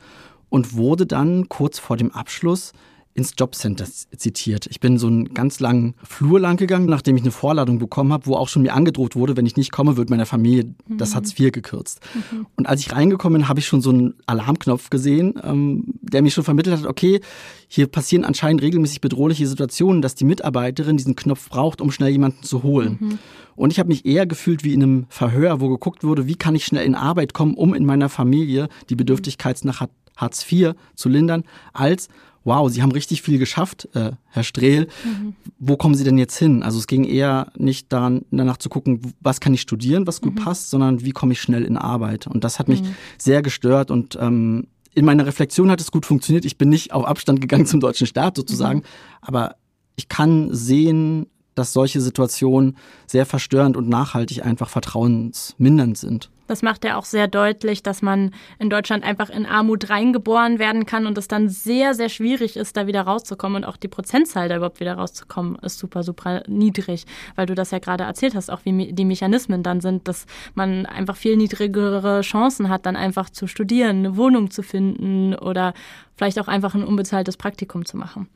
und 0.50 0.74
wurde 0.74 1.06
dann 1.06 1.50
kurz 1.50 1.80
vor 1.80 1.98
dem 1.98 2.12
Abschluss 2.12 2.74
ins 3.14 3.34
Jobcenter 3.38 3.86
zitiert. 3.86 4.68
Ich 4.68 4.80
bin 4.80 4.98
so 4.98 5.08
einen 5.08 5.34
ganz 5.34 5.60
langen 5.60 5.96
Flur 6.04 6.40
lang 6.40 6.58
gegangen, 6.58 6.86
nachdem 6.86 7.18
ich 7.18 7.24
eine 7.24 7.32
Vorladung 7.32 7.78
bekommen 7.78 8.14
habe, 8.14 8.26
wo 8.26 8.36
auch 8.36 8.48
schon 8.48 8.62
mir 8.62 8.74
angedroht 8.74 9.16
wurde, 9.16 9.36
wenn 9.36 9.46
ich 9.46 9.58
nicht 9.58 9.72
komme, 9.72 9.98
wird 9.98 10.10
meiner 10.10 10.26
Familie 10.26 10.74
das 10.88 11.12
mhm. 11.12 11.16
Hartz 11.16 11.40
IV 11.40 11.52
gekürzt. 11.52 12.00
Mhm. 12.14 12.48
Und 12.56 12.68
als 12.68 12.82
ich 12.82 12.92
reingekommen 12.94 13.42
bin, 13.42 13.50
habe 13.50 13.60
ich 13.60 13.68
schon 13.68 13.82
so 13.82 13.90
einen 13.90 14.14
Alarmknopf 14.28 14.90
gesehen, 14.90 15.34
ähm, 15.44 15.96
der 16.02 16.22
mir 16.22 16.32
schon 16.32 16.44
vermittelt 16.44 16.80
hat, 16.80 16.86
okay, 16.86 17.20
hier 17.68 17.88
passieren 17.88 18.24
anscheinend 18.24 18.62
regelmäßig 18.62 19.02
bedrohliche 19.02 19.48
Situationen, 19.48 20.02
dass 20.02 20.16
die 20.16 20.26
Mitarbeiterin 20.26 20.98
diesen 20.98 21.16
Knopf 21.16 21.50
braucht, 21.50 21.82
um 21.82 21.92
schnell 21.92 22.12
jemanden 22.12 22.44
zu 22.44 22.64
holen. 22.64 22.98
Mhm. 23.00 23.20
Und 23.56 23.72
ich 23.72 23.80
habe 23.80 23.90
mich 23.90 24.06
eher 24.06 24.26
gefühlt 24.26 24.64
wie 24.64 24.74
in 24.74 24.84
einem 24.84 25.06
Verhör, 25.10 25.60
wo 25.60 25.70
geguckt 25.70 26.04
wurde, 26.04 26.28
wie 26.28 26.36
kann 26.36 26.56
ich 26.56 26.66
schnell 26.66 26.86
in 26.86 26.96
Arbeit 26.96 27.34
kommen, 27.34 27.56
um 27.56 27.74
in 27.74 27.86
meiner 27.86 28.10
Familie 28.10 28.70
die 28.90 28.96
Bedürftigkeit 28.96 29.60
nach 29.64 29.86
Hartz 30.16 30.50
IV 30.50 30.74
zu 30.96 31.10
lindern, 31.10 31.44
als 31.74 32.08
wow, 32.44 32.70
Sie 32.70 32.82
haben 32.82 32.92
richtig 32.92 33.22
viel 33.22 33.38
geschafft, 33.38 33.88
äh, 33.94 34.12
Herr 34.30 34.44
Strehl. 34.44 34.88
Mhm. 35.04 35.36
Wo 35.60 35.78
kommen 35.78 35.96
Sie 35.96 36.04
denn 36.04 36.18
jetzt 36.18 36.38
hin? 36.38 36.64
Also 36.64 36.80
es 36.80 36.88
ging 36.88 37.04
eher 37.04 37.52
nicht 37.58 37.92
daran, 37.94 38.26
danach 38.32 38.58
zu 38.58 38.70
gucken, 38.70 39.14
was 39.20 39.40
kann 39.40 39.54
ich 39.54 39.62
studieren, 39.62 40.08
was 40.08 40.22
gut 40.22 40.36
mhm. 40.36 40.44
passt, 40.44 40.70
sondern 40.70 41.04
wie 41.04 41.12
komme 41.12 41.34
ich 41.34 41.42
schnell 41.42 41.64
in 41.64 41.78
Arbeit. 41.78 42.28
Und 42.28 42.44
das 42.44 42.60
hat 42.60 42.68
mich 42.68 42.82
mhm. 42.82 42.96
sehr 43.18 43.42
gestört 43.42 43.92
und 43.92 44.18
ähm, 44.20 44.68
in 44.94 45.06
meiner 45.06 45.26
Reflexion 45.26 45.72
hat 45.72 45.80
es 45.80 45.92
gut 45.92 46.06
funktioniert. 46.06 46.44
Ich 46.44 46.58
bin 46.58 46.70
nicht 46.70 46.92
auf 46.94 47.06
Abstand 47.06 47.42
gegangen 47.42 47.66
zum 47.68 47.80
deutschen 47.80 48.08
Staat 48.08 48.36
sozusagen, 48.36 48.80
mhm. 48.80 48.86
aber 49.22 49.56
ich 49.96 50.10
kann 50.10 50.54
sehen, 50.54 51.28
dass 51.56 51.74
solche 51.74 52.02
Situationen 52.02 52.78
sehr 53.08 53.26
verstörend 53.26 53.78
und 53.78 53.90
nachhaltig 53.90 54.46
einfach 54.46 54.70
vertrauensmindernd 54.70 55.98
sind. 55.98 56.32
Das 56.52 56.64
macht 56.64 56.84
ja 56.84 56.98
auch 56.98 57.06
sehr 57.06 57.30
deutlich, 57.30 57.82
dass 57.82 58.02
man 58.02 58.32
in 58.60 58.70
Deutschland 58.70 59.06
einfach 59.06 59.30
in 59.30 59.46
Armut 59.46 59.90
reingeboren 59.90 60.60
werden 60.60 60.86
kann 60.86 61.06
und 61.06 61.18
es 61.18 61.30
dann 61.30 61.48
sehr, 61.48 61.94
sehr 61.94 62.10
schwierig 62.10 62.58
ist, 62.58 62.76
da 62.76 62.88
wieder 62.88 63.04
rauszukommen. 63.04 63.64
Und 63.64 63.70
auch 63.70 63.78
die 63.78 63.88
Prozentzahl, 63.88 64.50
da 64.50 64.58
überhaupt 64.58 64.82
wieder 64.82 64.96
rauszukommen, 64.96 65.56
ist 65.60 65.80
super, 65.80 66.04
super 66.04 66.44
niedrig, 66.50 67.06
weil 67.38 67.46
du 67.46 67.56
das 67.56 67.72
ja 67.72 67.80
gerade 67.80 68.04
erzählt 68.04 68.36
hast, 68.36 68.52
auch 68.52 68.66
wie 68.66 68.92
die 68.92 69.06
Mechanismen 69.06 69.64
dann 69.64 69.80
sind, 69.80 70.10
dass 70.10 70.26
man 70.54 70.86
einfach 70.86 71.16
viel 71.16 71.38
niedrigere 71.38 72.20
Chancen 72.20 72.68
hat, 72.68 72.86
dann 72.86 72.98
einfach 72.98 73.30
zu 73.30 73.48
studieren, 73.48 74.00
eine 74.00 74.18
Wohnung 74.18 74.52
zu 74.52 74.62
finden 74.62 75.34
oder 75.36 75.74
vielleicht 76.18 76.38
auch 76.38 76.50
einfach 76.50 76.76
ein 76.76 76.84
unbezahltes 76.84 77.38
Praktikum 77.38 77.86
zu 77.86 77.96
machen. 77.96 78.28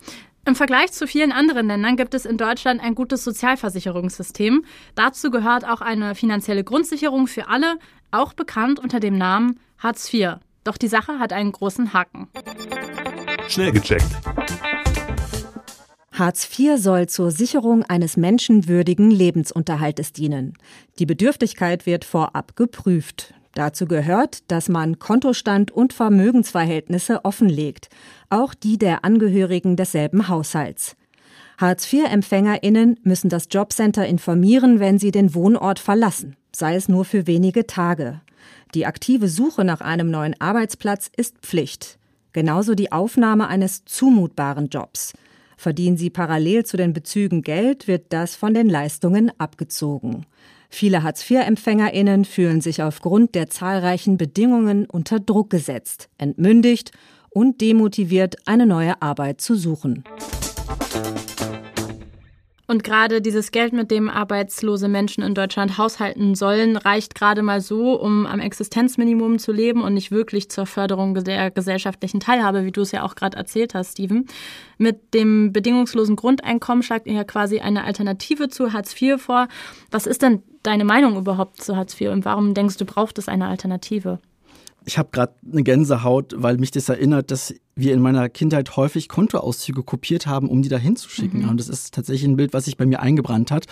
Im 0.47 0.55
Vergleich 0.55 0.91
zu 0.91 1.07
vielen 1.07 1.31
anderen 1.31 1.65
Ländern 1.67 1.97
gibt 1.97 2.13
es 2.13 2.23
in 2.23 2.37
Deutschland 2.37 2.79
ein 2.79 2.93
gutes 2.93 3.23
Sozialversicherungssystem. 3.23 4.63
Dazu 4.93 5.31
gehört 5.31 5.65
auch 5.67 5.81
eine 5.81 6.13
finanzielle 6.13 6.63
Grundsicherung 6.63 7.25
für 7.25 7.47
alle, 7.47 7.79
auch 8.11 8.33
bekannt 8.33 8.79
unter 8.79 8.99
dem 8.99 9.17
Namen 9.17 9.59
Hartz 9.79 10.13
IV. 10.13 10.35
Doch 10.63 10.77
die 10.77 10.87
Sache 10.87 11.17
hat 11.17 11.33
einen 11.33 11.51
großen 11.51 11.93
Haken. 11.93 12.27
Schnell 13.47 13.71
gecheckt. 13.71 14.05
Hartz 16.11 16.47
IV 16.57 16.77
soll 16.77 17.07
zur 17.07 17.31
Sicherung 17.31 17.83
eines 17.83 18.15
menschenwürdigen 18.15 19.09
Lebensunterhaltes 19.09 20.13
dienen. 20.13 20.53
Die 20.99 21.07
Bedürftigkeit 21.07 21.87
wird 21.87 22.05
vorab 22.05 22.55
geprüft. 22.55 23.33
Dazu 23.55 23.87
gehört, 23.87 24.51
dass 24.51 24.69
man 24.69 24.99
Kontostand 24.99 25.71
und 25.71 25.93
Vermögensverhältnisse 25.93 27.23
offenlegt, 27.23 27.89
auch 28.29 28.53
die 28.53 28.77
der 28.77 29.05
Angehörigen 29.05 29.77
desselben 29.77 30.27
Haushalts. 30.27 30.97
Hartz-IV-EmpfängerInnen 31.57 32.99
müssen 33.03 33.29
das 33.29 33.47
Jobcenter 33.49 34.05
informieren, 34.05 34.81
wenn 34.81 34.99
sie 34.99 35.11
den 35.11 35.33
Wohnort 35.33 35.79
verlassen, 35.79 36.35
sei 36.53 36.75
es 36.75 36.89
nur 36.89 37.05
für 37.05 37.27
wenige 37.27 37.65
Tage. 37.65 38.19
Die 38.73 38.85
aktive 38.85 39.29
Suche 39.29 39.63
nach 39.63 39.79
einem 39.79 40.11
neuen 40.11 40.35
Arbeitsplatz 40.41 41.09
ist 41.15 41.37
Pflicht. 41.39 41.97
Genauso 42.33 42.75
die 42.75 42.91
Aufnahme 42.91 43.47
eines 43.47 43.85
zumutbaren 43.85 44.67
Jobs. 44.67 45.13
Verdienen 45.55 45.95
sie 45.95 46.09
parallel 46.09 46.65
zu 46.65 46.75
den 46.75 46.91
Bezügen 46.91 47.41
Geld, 47.41 47.87
wird 47.87 48.07
das 48.09 48.35
von 48.35 48.53
den 48.53 48.67
Leistungen 48.67 49.31
abgezogen. 49.37 50.25
Viele 50.69 51.03
Hartz-IV-EmpfängerInnen 51.03 52.25
fühlen 52.25 52.61
sich 52.61 52.81
aufgrund 52.81 53.35
der 53.35 53.49
zahlreichen 53.49 54.17
Bedingungen 54.17 54.85
unter 54.85 55.19
Druck 55.19 55.49
gesetzt, 55.49 56.09
entmündigt 56.17 56.91
und 57.29 57.61
demotiviert, 57.61 58.35
eine 58.45 58.65
neue 58.65 59.01
Arbeit 59.01 59.41
zu 59.41 59.55
suchen. 59.55 60.03
Und 62.67 62.83
gerade 62.83 63.21
dieses 63.21 63.51
Geld, 63.51 63.73
mit 63.73 63.91
dem 63.91 64.09
arbeitslose 64.09 64.87
Menschen 64.87 65.23
in 65.23 65.35
Deutschland 65.35 65.77
haushalten 65.77 66.33
sollen, 66.33 66.77
reicht 66.77 67.13
gerade 67.13 67.43
mal 67.43 67.61
so, 67.61 67.93
um 67.99 68.25
am 68.25 68.39
Existenzminimum 68.39 69.37
zu 69.37 69.51
leben 69.51 69.83
und 69.83 69.93
nicht 69.93 70.11
wirklich 70.11 70.49
zur 70.49 70.65
Förderung 70.65 71.13
der 71.13 71.51
gesellschaftlichen 71.51 72.19
Teilhabe, 72.19 72.65
wie 72.65 72.71
du 72.71 72.81
es 72.81 72.91
ja 72.91 73.03
auch 73.03 73.13
gerade 73.13 73.37
erzählt 73.37 73.75
hast, 73.75 73.91
Steven. 73.91 74.25
Mit 74.79 75.13
dem 75.13 75.53
bedingungslosen 75.53 76.15
Grundeinkommen 76.15 76.81
schlagt 76.81 77.05
ihr 77.05 77.13
ja 77.13 77.23
quasi 77.23 77.59
eine 77.59 77.83
Alternative 77.83 78.49
zu 78.49 78.73
Hartz 78.73 78.99
IV 78.99 79.21
vor. 79.21 79.47
Was 79.91 80.07
ist 80.07 80.23
denn 80.23 80.41
deine 80.63 80.85
Meinung 80.85 81.17
überhaupt 81.17 81.61
zu 81.61 81.75
Hartz 81.75 81.99
IV 81.99 82.09
und 82.09 82.25
warum 82.25 82.55
denkst 82.55 82.77
du, 82.77 82.85
braucht 82.85 83.19
es 83.19 83.27
eine 83.27 83.47
Alternative? 83.47 84.19
Ich 84.85 84.97
habe 84.97 85.09
gerade 85.11 85.33
eine 85.51 85.63
Gänsehaut, 85.63 86.33
weil 86.37 86.57
mich 86.57 86.71
das 86.71 86.89
erinnert, 86.89 87.31
dass 87.31 87.53
wir 87.75 87.93
in 87.93 88.01
meiner 88.01 88.29
Kindheit 88.29 88.77
häufig 88.77 89.09
Kontoauszüge 89.09 89.83
kopiert 89.83 90.27
haben, 90.27 90.47
um 90.47 90.61
die 90.61 90.69
da 90.69 90.77
hinzuschicken. 90.77 91.43
Mhm. 91.43 91.49
Und 91.49 91.59
das 91.59 91.69
ist 91.69 91.93
tatsächlich 91.93 92.29
ein 92.29 92.37
Bild, 92.37 92.53
was 92.53 92.65
sich 92.65 92.77
bei 92.77 92.85
mir 92.85 93.01
eingebrannt 93.01 93.51
hat. 93.51 93.65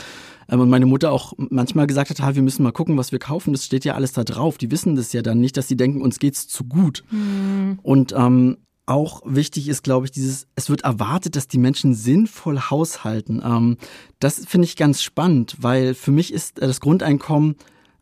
Ähm, 0.49 0.59
und 0.59 0.69
meine 0.69 0.85
Mutter 0.85 1.11
auch 1.11 1.33
manchmal 1.37 1.87
gesagt 1.87 2.09
hat, 2.09 2.35
wir 2.35 2.41
müssen 2.41 2.63
mal 2.63 2.71
gucken, 2.71 2.97
was 2.97 3.11
wir 3.11 3.19
kaufen. 3.19 3.53
Das 3.53 3.65
steht 3.65 3.85
ja 3.85 3.93
alles 3.93 4.11
da 4.11 4.23
drauf. 4.23 4.57
Die 4.57 4.71
wissen 4.71 4.95
das 4.95 5.13
ja 5.13 5.21
dann 5.21 5.39
nicht, 5.39 5.55
dass 5.55 5.67
sie 5.67 5.77
denken, 5.77 6.01
uns 6.01 6.19
geht's 6.19 6.47
zu 6.47 6.65
gut. 6.65 7.03
Mhm. 7.11 7.79
Und 7.81 8.13
ähm, 8.17 8.57
auch 8.85 9.21
wichtig 9.25 9.69
ist, 9.69 9.83
glaube 9.83 10.05
ich, 10.05 10.11
dieses, 10.11 10.47
es 10.55 10.69
wird 10.69 10.83
erwartet, 10.83 11.35
dass 11.35 11.47
die 11.47 11.57
Menschen 11.57 11.93
sinnvoll 11.93 12.59
haushalten. 12.59 13.41
Ähm, 13.43 13.77
das 14.19 14.45
finde 14.45 14.65
ich 14.65 14.75
ganz 14.75 15.01
spannend, 15.01 15.57
weil 15.59 15.93
für 15.93 16.11
mich 16.11 16.33
ist 16.33 16.61
das 16.61 16.81
Grundeinkommen 16.81 17.55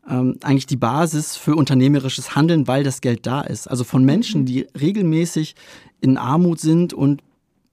ähm, 0.08 0.36
eigentlich 0.42 0.66
die 0.66 0.76
Basis 0.76 1.36
für 1.36 1.54
unternehmerisches 1.54 2.34
Handeln, 2.34 2.66
weil 2.66 2.84
das 2.84 3.00
Geld 3.00 3.26
da 3.26 3.40
ist. 3.40 3.68
Also 3.68 3.84
von 3.84 4.04
Menschen, 4.04 4.42
mhm. 4.42 4.46
die 4.46 4.66
regelmäßig 4.78 5.54
in 6.00 6.16
Armut 6.16 6.60
sind 6.60 6.92
und 6.92 7.22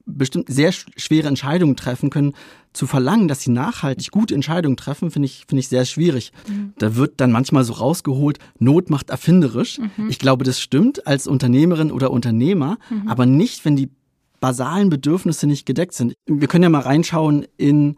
bestimmt 0.05 0.49
sehr 0.49 0.71
schwere 0.71 1.27
Entscheidungen 1.27 1.75
treffen 1.75 2.09
können, 2.09 2.33
zu 2.73 2.87
verlangen, 2.87 3.27
dass 3.27 3.41
sie 3.41 3.51
nachhaltig 3.51 4.11
gute 4.11 4.35
Entscheidungen 4.35 4.77
treffen, 4.77 5.11
finde 5.11 5.25
ich, 5.25 5.45
finde 5.47 5.59
ich 5.59 5.69
sehr 5.69 5.85
schwierig. 5.85 6.31
Mhm. 6.47 6.73
Da 6.77 6.95
wird 6.95 7.13
dann 7.17 7.31
manchmal 7.31 7.63
so 7.63 7.73
rausgeholt, 7.73 8.37
Not 8.59 8.89
macht 8.89 9.09
erfinderisch. 9.09 9.79
Mhm. 9.79 10.09
Ich 10.09 10.19
glaube, 10.19 10.43
das 10.43 10.59
stimmt 10.59 11.07
als 11.07 11.27
Unternehmerin 11.27 11.91
oder 11.91 12.11
Unternehmer, 12.11 12.77
mhm. 12.89 13.07
aber 13.07 13.25
nicht, 13.25 13.65
wenn 13.65 13.75
die 13.75 13.89
basalen 14.39 14.89
Bedürfnisse 14.89 15.47
nicht 15.47 15.65
gedeckt 15.65 15.93
sind. 15.93 16.13
Wir 16.25 16.47
können 16.47 16.63
ja 16.63 16.69
mal 16.69 16.81
reinschauen 16.81 17.45
in 17.57 17.97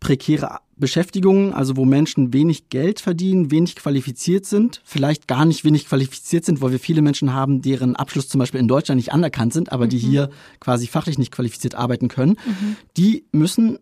prekäre 0.00 0.58
Beschäftigungen, 0.78 1.52
also 1.52 1.76
wo 1.76 1.84
Menschen 1.84 2.32
wenig 2.32 2.68
Geld 2.68 3.00
verdienen, 3.00 3.50
wenig 3.50 3.76
qualifiziert 3.76 4.46
sind, 4.46 4.80
vielleicht 4.84 5.26
gar 5.26 5.44
nicht 5.44 5.64
wenig 5.64 5.86
qualifiziert 5.86 6.44
sind, 6.44 6.60
weil 6.60 6.72
wir 6.72 6.78
viele 6.78 7.02
Menschen 7.02 7.32
haben, 7.32 7.62
deren 7.62 7.96
Abschluss 7.96 8.28
zum 8.28 8.38
Beispiel 8.38 8.60
in 8.60 8.68
Deutschland 8.68 8.96
nicht 8.98 9.12
anerkannt 9.12 9.52
sind, 9.52 9.72
aber 9.72 9.86
mhm. 9.86 9.90
die 9.90 9.98
hier 9.98 10.30
quasi 10.60 10.86
fachlich 10.86 11.18
nicht 11.18 11.32
qualifiziert 11.32 11.74
arbeiten 11.74 12.08
können. 12.08 12.38
Mhm. 12.46 12.76
Die 12.96 13.24
müssen 13.32 13.78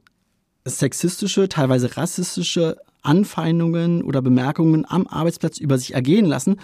sexistische, 0.65 1.49
teilweise 1.49 1.97
rassistische 1.97 2.77
Anfeindungen 3.03 4.03
oder 4.03 4.21
Bemerkungen 4.21 4.85
am 4.89 5.07
Arbeitsplatz 5.07 5.59
über 5.59 5.79
sich 5.79 5.95
ergehen 5.95 6.27
lassen, 6.27 6.57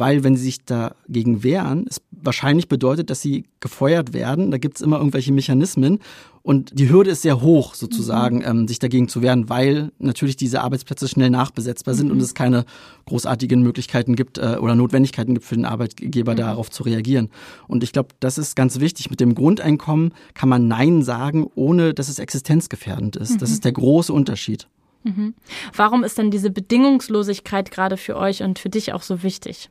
weil 0.00 0.24
wenn 0.24 0.34
sie 0.34 0.44
sich 0.44 0.64
dagegen 0.64 1.44
wehren, 1.44 1.86
es 1.88 2.00
wahrscheinlich 2.10 2.68
bedeutet, 2.68 3.10
dass 3.10 3.20
sie 3.20 3.44
gefeuert 3.60 4.12
werden. 4.12 4.50
Da 4.50 4.58
gibt 4.58 4.76
es 4.76 4.82
immer 4.82 4.98
irgendwelche 4.98 5.32
Mechanismen 5.32 6.00
und 6.42 6.78
die 6.78 6.88
Hürde 6.88 7.10
ist 7.10 7.22
sehr 7.22 7.42
hoch 7.42 7.74
sozusagen, 7.74 8.38
mhm. 8.38 8.44
ähm, 8.46 8.68
sich 8.68 8.78
dagegen 8.78 9.08
zu 9.08 9.20
wehren, 9.20 9.48
weil 9.48 9.92
natürlich 9.98 10.36
diese 10.36 10.62
Arbeitsplätze 10.62 11.06
schnell 11.06 11.28
nachbesetzbar 11.30 11.94
sind 11.94 12.06
mhm. 12.06 12.12
und 12.12 12.20
es 12.20 12.34
keine 12.34 12.64
großartigen 13.06 13.62
Möglichkeiten 13.62 14.16
gibt 14.16 14.38
äh, 14.38 14.56
oder 14.58 14.74
Notwendigkeiten 14.74 15.34
gibt 15.34 15.44
für 15.44 15.54
den 15.54 15.66
Arbeitgeber 15.66 16.32
mhm. 16.32 16.38
darauf 16.38 16.70
zu 16.70 16.82
reagieren. 16.82 17.28
Und 17.68 17.82
ich 17.84 17.92
glaube, 17.92 18.10
das 18.20 18.38
ist 18.38 18.56
ganz 18.56 18.80
wichtig. 18.80 19.10
Mit 19.10 19.20
dem 19.20 19.34
Grundeinkommen 19.34 20.14
kann 20.32 20.48
man 20.48 20.66
Nein 20.66 21.02
sagen, 21.02 21.46
ohne 21.54 21.92
dass 21.92 22.08
es 22.08 22.18
existenzgefährdend 22.18 23.16
ist. 23.16 23.42
Das 23.42 23.50
mhm. 23.50 23.54
ist 23.54 23.64
der 23.64 23.72
große 23.72 24.12
Unterschied. 24.12 24.66
Mhm. 25.02 25.34
Warum 25.74 26.04
ist 26.04 26.16
denn 26.16 26.30
diese 26.30 26.50
Bedingungslosigkeit 26.50 27.70
gerade 27.70 27.96
für 27.96 28.16
euch 28.16 28.42
und 28.42 28.58
für 28.58 28.70
dich 28.70 28.92
auch 28.92 29.02
so 29.02 29.22
wichtig? 29.22 29.70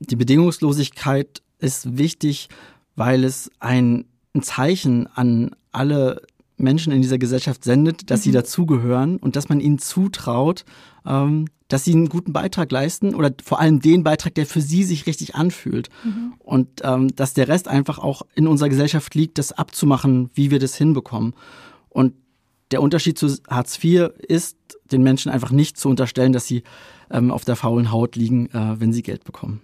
Die 0.00 0.16
Bedingungslosigkeit 0.16 1.42
ist 1.58 1.96
wichtig, 1.96 2.48
weil 2.96 3.24
es 3.24 3.50
ein, 3.60 4.06
Zeichen 4.42 5.06
an 5.14 5.52
alle 5.70 6.20
Menschen 6.56 6.92
in 6.92 7.02
dieser 7.02 7.18
Gesellschaft 7.18 7.62
sendet, 7.62 8.10
dass 8.10 8.20
mhm. 8.20 8.24
sie 8.24 8.32
dazugehören 8.32 9.16
und 9.16 9.36
dass 9.36 9.48
man 9.48 9.60
ihnen 9.60 9.78
zutraut, 9.78 10.64
ähm, 11.06 11.46
dass 11.68 11.84
sie 11.84 11.92
einen 11.92 12.08
guten 12.08 12.32
Beitrag 12.32 12.70
leisten 12.70 13.14
oder 13.14 13.32
vor 13.42 13.60
allem 13.60 13.80
den 13.80 14.04
Beitrag, 14.04 14.34
der 14.34 14.46
für 14.46 14.60
sie 14.60 14.84
sich 14.84 15.06
richtig 15.06 15.34
anfühlt. 15.34 15.88
Mhm. 16.04 16.34
Und 16.38 16.68
ähm, 16.82 17.14
dass 17.14 17.34
der 17.34 17.48
Rest 17.48 17.68
einfach 17.68 17.98
auch 17.98 18.22
in 18.34 18.46
unserer 18.46 18.68
Gesellschaft 18.68 19.14
liegt, 19.14 19.38
das 19.38 19.52
abzumachen, 19.52 20.30
wie 20.34 20.50
wir 20.50 20.58
das 20.58 20.74
hinbekommen. 20.74 21.34
Und 21.88 22.14
der 22.70 22.82
Unterschied 22.82 23.18
zu 23.18 23.34
Hartz 23.48 23.82
IV 23.82 24.10
ist, 24.18 24.56
den 24.90 25.02
Menschen 25.02 25.30
einfach 25.30 25.50
nicht 25.50 25.78
zu 25.78 25.88
unterstellen, 25.88 26.32
dass 26.32 26.46
sie 26.46 26.62
ähm, 27.14 27.30
auf 27.30 27.44
der 27.44 27.56
faulen 27.56 27.90
Haut 27.90 28.16
liegen, 28.16 28.46
äh, 28.50 28.80
wenn 28.80 28.92
sie 28.92 29.02
Geld 29.02 29.24
bekommen. 29.24 29.62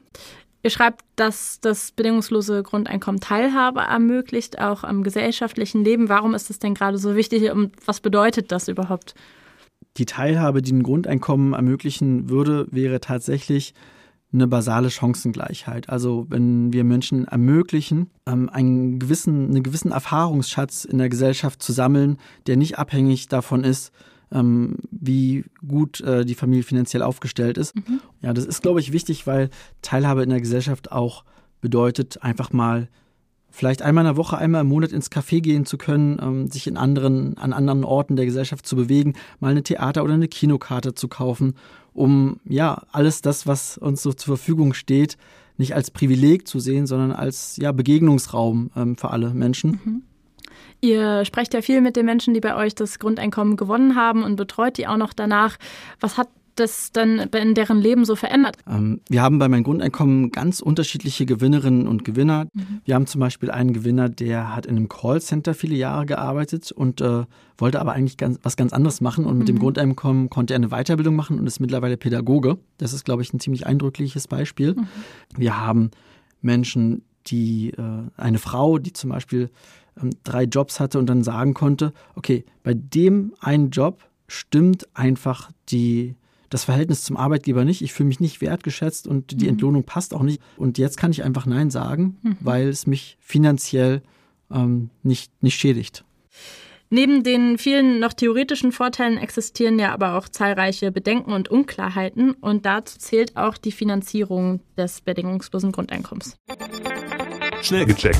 Ihr 0.62 0.70
schreibt, 0.70 1.04
dass 1.16 1.58
das 1.60 1.92
bedingungslose 1.92 2.62
Grundeinkommen 2.62 3.20
Teilhabe 3.20 3.80
ermöglicht, 3.80 4.58
auch 4.60 4.84
am 4.84 5.02
gesellschaftlichen 5.02 5.84
Leben. 5.84 6.08
Warum 6.10 6.34
ist 6.34 6.50
das 6.50 6.58
denn 6.58 6.74
gerade 6.74 6.98
so 6.98 7.16
wichtig 7.16 7.50
und 7.50 7.72
was 7.86 8.00
bedeutet 8.00 8.52
das 8.52 8.68
überhaupt? 8.68 9.14
Die 9.96 10.04
Teilhabe, 10.04 10.60
die 10.60 10.72
ein 10.72 10.82
Grundeinkommen 10.82 11.54
ermöglichen 11.54 12.28
würde, 12.28 12.66
wäre 12.70 13.00
tatsächlich 13.00 13.74
eine 14.32 14.46
basale 14.46 14.90
Chancengleichheit. 14.90 15.88
Also 15.88 16.26
wenn 16.28 16.72
wir 16.72 16.84
Menschen 16.84 17.26
ermöglichen, 17.26 18.10
ähm, 18.26 18.48
einen 18.48 18.98
gewissen, 18.98 19.48
einen 19.48 19.62
gewissen 19.62 19.92
Erfahrungsschatz 19.92 20.84
in 20.84 20.98
der 20.98 21.08
Gesellschaft 21.08 21.62
zu 21.62 21.72
sammeln, 21.72 22.18
der 22.46 22.56
nicht 22.56 22.78
abhängig 22.78 23.28
davon 23.28 23.64
ist, 23.64 23.92
ähm, 24.32 24.76
wie 24.90 25.44
gut 25.66 26.00
äh, 26.00 26.24
die 26.24 26.34
Familie 26.34 26.62
finanziell 26.62 27.02
aufgestellt 27.02 27.58
ist. 27.58 27.74
Mhm. 27.74 28.00
Ja, 28.20 28.32
das 28.32 28.46
ist, 28.46 28.62
glaube 28.62 28.80
ich, 28.80 28.92
wichtig, 28.92 29.26
weil 29.26 29.50
Teilhabe 29.82 30.22
in 30.22 30.30
der 30.30 30.40
Gesellschaft 30.40 30.92
auch 30.92 31.24
bedeutet, 31.60 32.22
einfach 32.22 32.52
mal 32.52 32.88
vielleicht 33.50 33.82
einmal 33.82 34.04
in 34.04 34.12
der 34.12 34.16
Woche, 34.16 34.38
einmal 34.38 34.62
im 34.62 34.68
Monat 34.68 34.92
ins 34.92 35.10
Café 35.10 35.40
gehen 35.40 35.66
zu 35.66 35.76
können, 35.76 36.18
ähm, 36.22 36.46
sich 36.46 36.66
in 36.66 36.76
anderen, 36.76 37.36
an 37.36 37.52
anderen 37.52 37.84
Orten 37.84 38.16
der 38.16 38.24
Gesellschaft 38.24 38.66
zu 38.66 38.76
bewegen, 38.76 39.14
mal 39.40 39.50
eine 39.50 39.62
Theater- 39.62 40.04
oder 40.04 40.14
eine 40.14 40.28
Kinokarte 40.28 40.94
zu 40.94 41.08
kaufen, 41.08 41.54
um 41.92 42.40
ja 42.44 42.82
alles 42.92 43.22
das, 43.22 43.46
was 43.46 43.76
uns 43.76 44.02
so 44.02 44.12
zur 44.12 44.36
Verfügung 44.36 44.72
steht, 44.72 45.16
nicht 45.56 45.74
als 45.74 45.90
Privileg 45.90 46.46
zu 46.46 46.60
sehen, 46.60 46.86
sondern 46.86 47.12
als 47.12 47.56
ja 47.56 47.72
Begegnungsraum 47.72 48.70
ähm, 48.76 48.96
für 48.96 49.10
alle 49.10 49.34
Menschen. 49.34 49.80
Mhm. 49.84 50.02
Ihr 50.80 51.24
sprecht 51.24 51.54
ja 51.54 51.62
viel 51.62 51.80
mit 51.80 51.96
den 51.96 52.06
Menschen, 52.06 52.34
die 52.34 52.40
bei 52.40 52.56
euch 52.56 52.74
das 52.74 52.98
Grundeinkommen 52.98 53.56
gewonnen 53.56 53.96
haben 53.96 54.22
und 54.22 54.36
betreut 54.36 54.78
die 54.78 54.86
auch 54.86 54.96
noch 54.96 55.12
danach. 55.12 55.56
Was 56.00 56.16
hat 56.16 56.28
das 56.60 56.92
dann 56.92 57.18
in 57.18 57.54
deren 57.54 57.80
Leben 57.80 58.04
so 58.04 58.16
verändert? 58.16 58.56
Ähm, 58.68 59.00
wir 59.08 59.22
haben 59.22 59.38
bei 59.38 59.48
meinem 59.48 59.64
Grundeinkommen 59.64 60.30
ganz 60.30 60.60
unterschiedliche 60.60 61.26
Gewinnerinnen 61.26 61.88
und 61.88 62.04
Gewinner. 62.04 62.46
Mhm. 62.52 62.80
Wir 62.84 62.94
haben 62.94 63.06
zum 63.06 63.20
Beispiel 63.20 63.50
einen 63.50 63.72
Gewinner, 63.72 64.08
der 64.08 64.54
hat 64.54 64.66
in 64.66 64.76
einem 64.76 64.88
Callcenter 64.88 65.54
viele 65.54 65.74
Jahre 65.74 66.06
gearbeitet 66.06 66.70
und 66.72 67.00
äh, 67.00 67.24
wollte 67.58 67.80
aber 67.80 67.92
eigentlich 67.92 68.16
ganz, 68.16 68.38
was 68.42 68.56
ganz 68.56 68.72
anderes 68.72 69.00
machen. 69.00 69.24
Und 69.24 69.38
mit 69.38 69.48
mhm. 69.48 69.52
dem 69.52 69.58
Grundeinkommen 69.58 70.30
konnte 70.30 70.54
er 70.54 70.56
eine 70.56 70.68
Weiterbildung 70.68 71.16
machen 71.16 71.38
und 71.38 71.46
ist 71.46 71.60
mittlerweile 71.60 71.96
Pädagoge. 71.96 72.58
Das 72.78 72.92
ist, 72.92 73.04
glaube 73.04 73.22
ich, 73.22 73.32
ein 73.32 73.40
ziemlich 73.40 73.66
eindrückliches 73.66 74.28
Beispiel. 74.28 74.74
Mhm. 74.74 74.86
Wir 75.36 75.60
haben 75.60 75.90
Menschen, 76.42 77.02
die 77.26 77.70
äh, 77.70 77.82
eine 78.16 78.38
Frau, 78.38 78.78
die 78.78 78.92
zum 78.92 79.10
Beispiel 79.10 79.50
drei 80.24 80.44
Jobs 80.44 80.80
hatte 80.80 80.98
und 80.98 81.06
dann 81.06 81.22
sagen 81.22 81.54
konnte, 81.54 81.92
okay, 82.14 82.44
bei 82.62 82.74
dem 82.74 83.34
einen 83.40 83.70
Job 83.70 84.02
stimmt 84.26 84.88
einfach 84.94 85.50
die, 85.68 86.14
das 86.48 86.64
Verhältnis 86.64 87.04
zum 87.04 87.16
Arbeitgeber 87.16 87.64
nicht. 87.64 87.82
Ich 87.82 87.92
fühle 87.92 88.08
mich 88.08 88.20
nicht 88.20 88.40
wertgeschätzt 88.40 89.06
und 89.06 89.40
die 89.40 89.44
mhm. 89.44 89.50
Entlohnung 89.50 89.84
passt 89.84 90.14
auch 90.14 90.22
nicht. 90.22 90.40
Und 90.56 90.78
jetzt 90.78 90.96
kann 90.96 91.10
ich 91.10 91.22
einfach 91.22 91.46
Nein 91.46 91.70
sagen, 91.70 92.18
mhm. 92.22 92.36
weil 92.40 92.68
es 92.68 92.86
mich 92.86 93.18
finanziell 93.20 94.02
ähm, 94.50 94.90
nicht, 95.02 95.30
nicht 95.42 95.58
schädigt. 95.58 96.04
Neben 96.92 97.22
den 97.22 97.56
vielen 97.56 98.00
noch 98.00 98.12
theoretischen 98.12 98.72
Vorteilen 98.72 99.16
existieren 99.16 99.78
ja 99.78 99.92
aber 99.92 100.18
auch 100.18 100.28
zahlreiche 100.28 100.90
Bedenken 100.90 101.32
und 101.32 101.48
Unklarheiten 101.48 102.32
und 102.32 102.66
dazu 102.66 102.98
zählt 102.98 103.36
auch 103.36 103.56
die 103.56 103.70
Finanzierung 103.70 104.60
des 104.76 105.00
bedingungslosen 105.00 105.70
Grundeinkommens. 105.70 106.36
Schnell 107.62 107.86
gecheckt. 107.86 108.18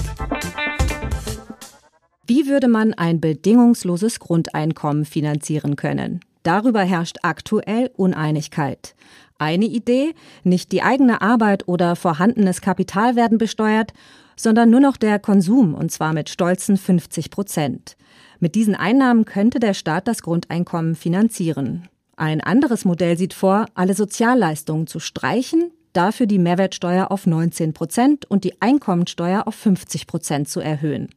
Wie 2.31 2.47
würde 2.47 2.69
man 2.69 2.95
ein 2.95 3.21
bedingungsloses 3.21 4.21
Grundeinkommen 4.21 5.05
finanzieren 5.05 5.75
können? 5.75 6.21
Darüber 6.45 6.83
herrscht 6.83 7.17
aktuell 7.23 7.91
Uneinigkeit. 7.97 8.95
Eine 9.39 9.65
Idee, 9.65 10.15
nicht 10.45 10.71
die 10.71 10.85
eigene 10.85 11.23
Arbeit 11.23 11.67
oder 11.67 11.97
vorhandenes 11.97 12.61
Kapital 12.61 13.17
werden 13.17 13.37
besteuert, 13.37 13.95
sondern 14.37 14.71
nur 14.71 14.79
noch 14.79 14.97
der 14.97 15.19
Konsum, 15.19 15.75
und 15.75 15.91
zwar 15.91 16.13
mit 16.13 16.29
stolzen 16.29 16.77
50 16.77 17.33
Prozent. 17.33 17.97
Mit 18.39 18.55
diesen 18.55 18.77
Einnahmen 18.77 19.25
könnte 19.25 19.59
der 19.59 19.75
Staat 19.75 20.07
das 20.07 20.23
Grundeinkommen 20.23 20.95
finanzieren. 20.95 21.89
Ein 22.15 22.41
anderes 22.41 22.85
Modell 22.85 23.19
sieht 23.19 23.35
vor, 23.35 23.67
alle 23.75 23.95
Sozialleistungen 23.95 24.87
zu 24.87 25.01
streichen, 25.01 25.73
dafür 25.95 26.27
die 26.27 26.39
Mehrwertsteuer 26.39 27.11
auf 27.11 27.27
19 27.27 27.73
Prozent 27.73 28.31
und 28.31 28.45
die 28.45 28.63
Einkommensteuer 28.63 29.49
auf 29.49 29.57
50 29.57 30.07
Prozent 30.07 30.49
zu 30.49 30.61
erhöhen. 30.61 31.09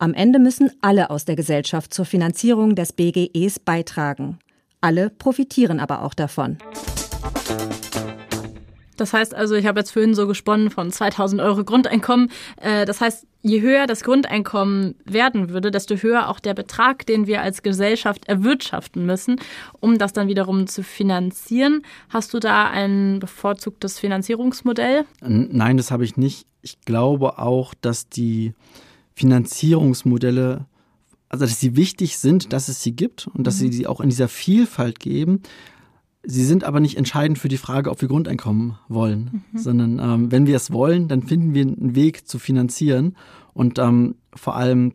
Am 0.00 0.14
Ende 0.14 0.38
müssen 0.38 0.70
alle 0.80 1.10
aus 1.10 1.24
der 1.24 1.34
Gesellschaft 1.34 1.92
zur 1.92 2.04
Finanzierung 2.04 2.76
des 2.76 2.92
BGEs 2.92 3.58
beitragen. 3.58 4.38
Alle 4.80 5.10
profitieren 5.10 5.80
aber 5.80 6.02
auch 6.02 6.14
davon. 6.14 6.58
Das 8.96 9.12
heißt 9.12 9.34
also, 9.34 9.56
ich 9.56 9.66
habe 9.66 9.80
jetzt 9.80 9.90
vorhin 9.90 10.14
so 10.14 10.28
gesponnen 10.28 10.70
von 10.70 10.92
2000 10.92 11.40
Euro 11.40 11.64
Grundeinkommen. 11.64 12.30
Äh, 12.60 12.84
das 12.84 13.00
heißt, 13.00 13.26
je 13.42 13.60
höher 13.60 13.86
das 13.88 14.04
Grundeinkommen 14.04 14.94
werden 15.04 15.50
würde, 15.50 15.72
desto 15.72 15.96
höher 15.96 16.28
auch 16.28 16.38
der 16.38 16.54
Betrag, 16.54 17.04
den 17.06 17.26
wir 17.26 17.42
als 17.42 17.62
Gesellschaft 17.62 18.28
erwirtschaften 18.28 19.04
müssen, 19.04 19.40
um 19.80 19.98
das 19.98 20.12
dann 20.12 20.28
wiederum 20.28 20.68
zu 20.68 20.84
finanzieren. 20.84 21.82
Hast 22.08 22.34
du 22.34 22.38
da 22.38 22.70
ein 22.70 23.18
bevorzugtes 23.18 23.98
Finanzierungsmodell? 23.98 25.06
Nein, 25.20 25.76
das 25.76 25.90
habe 25.90 26.04
ich 26.04 26.16
nicht. 26.16 26.46
Ich 26.62 26.80
glaube 26.82 27.38
auch, 27.38 27.74
dass 27.74 28.08
die 28.08 28.54
Finanzierungsmodelle, 29.18 30.66
also 31.28 31.44
dass 31.44 31.60
sie 31.60 31.76
wichtig 31.76 32.18
sind, 32.18 32.52
dass 32.52 32.68
es 32.68 32.82
sie 32.82 32.92
gibt 32.92 33.26
und 33.26 33.46
dass 33.46 33.56
mhm. 33.56 33.58
sie 33.58 33.72
sie 33.72 33.86
auch 33.86 34.00
in 34.00 34.08
dieser 34.08 34.28
Vielfalt 34.28 35.00
geben. 35.00 35.42
Sie 36.22 36.44
sind 36.44 36.62
aber 36.62 36.78
nicht 36.78 36.96
entscheidend 36.96 37.38
für 37.38 37.48
die 37.48 37.56
Frage, 37.56 37.90
ob 37.90 38.00
wir 38.00 38.08
Grundeinkommen 38.08 38.78
wollen, 38.88 39.44
mhm. 39.52 39.58
sondern 39.58 39.98
ähm, 39.98 40.32
wenn 40.32 40.46
wir 40.46 40.56
es 40.56 40.70
wollen, 40.70 41.08
dann 41.08 41.22
finden 41.22 41.52
wir 41.52 41.62
einen 41.62 41.96
Weg 41.96 42.28
zu 42.28 42.38
finanzieren 42.38 43.16
und 43.54 43.78
ähm, 43.78 44.14
vor 44.34 44.54
allem 44.56 44.94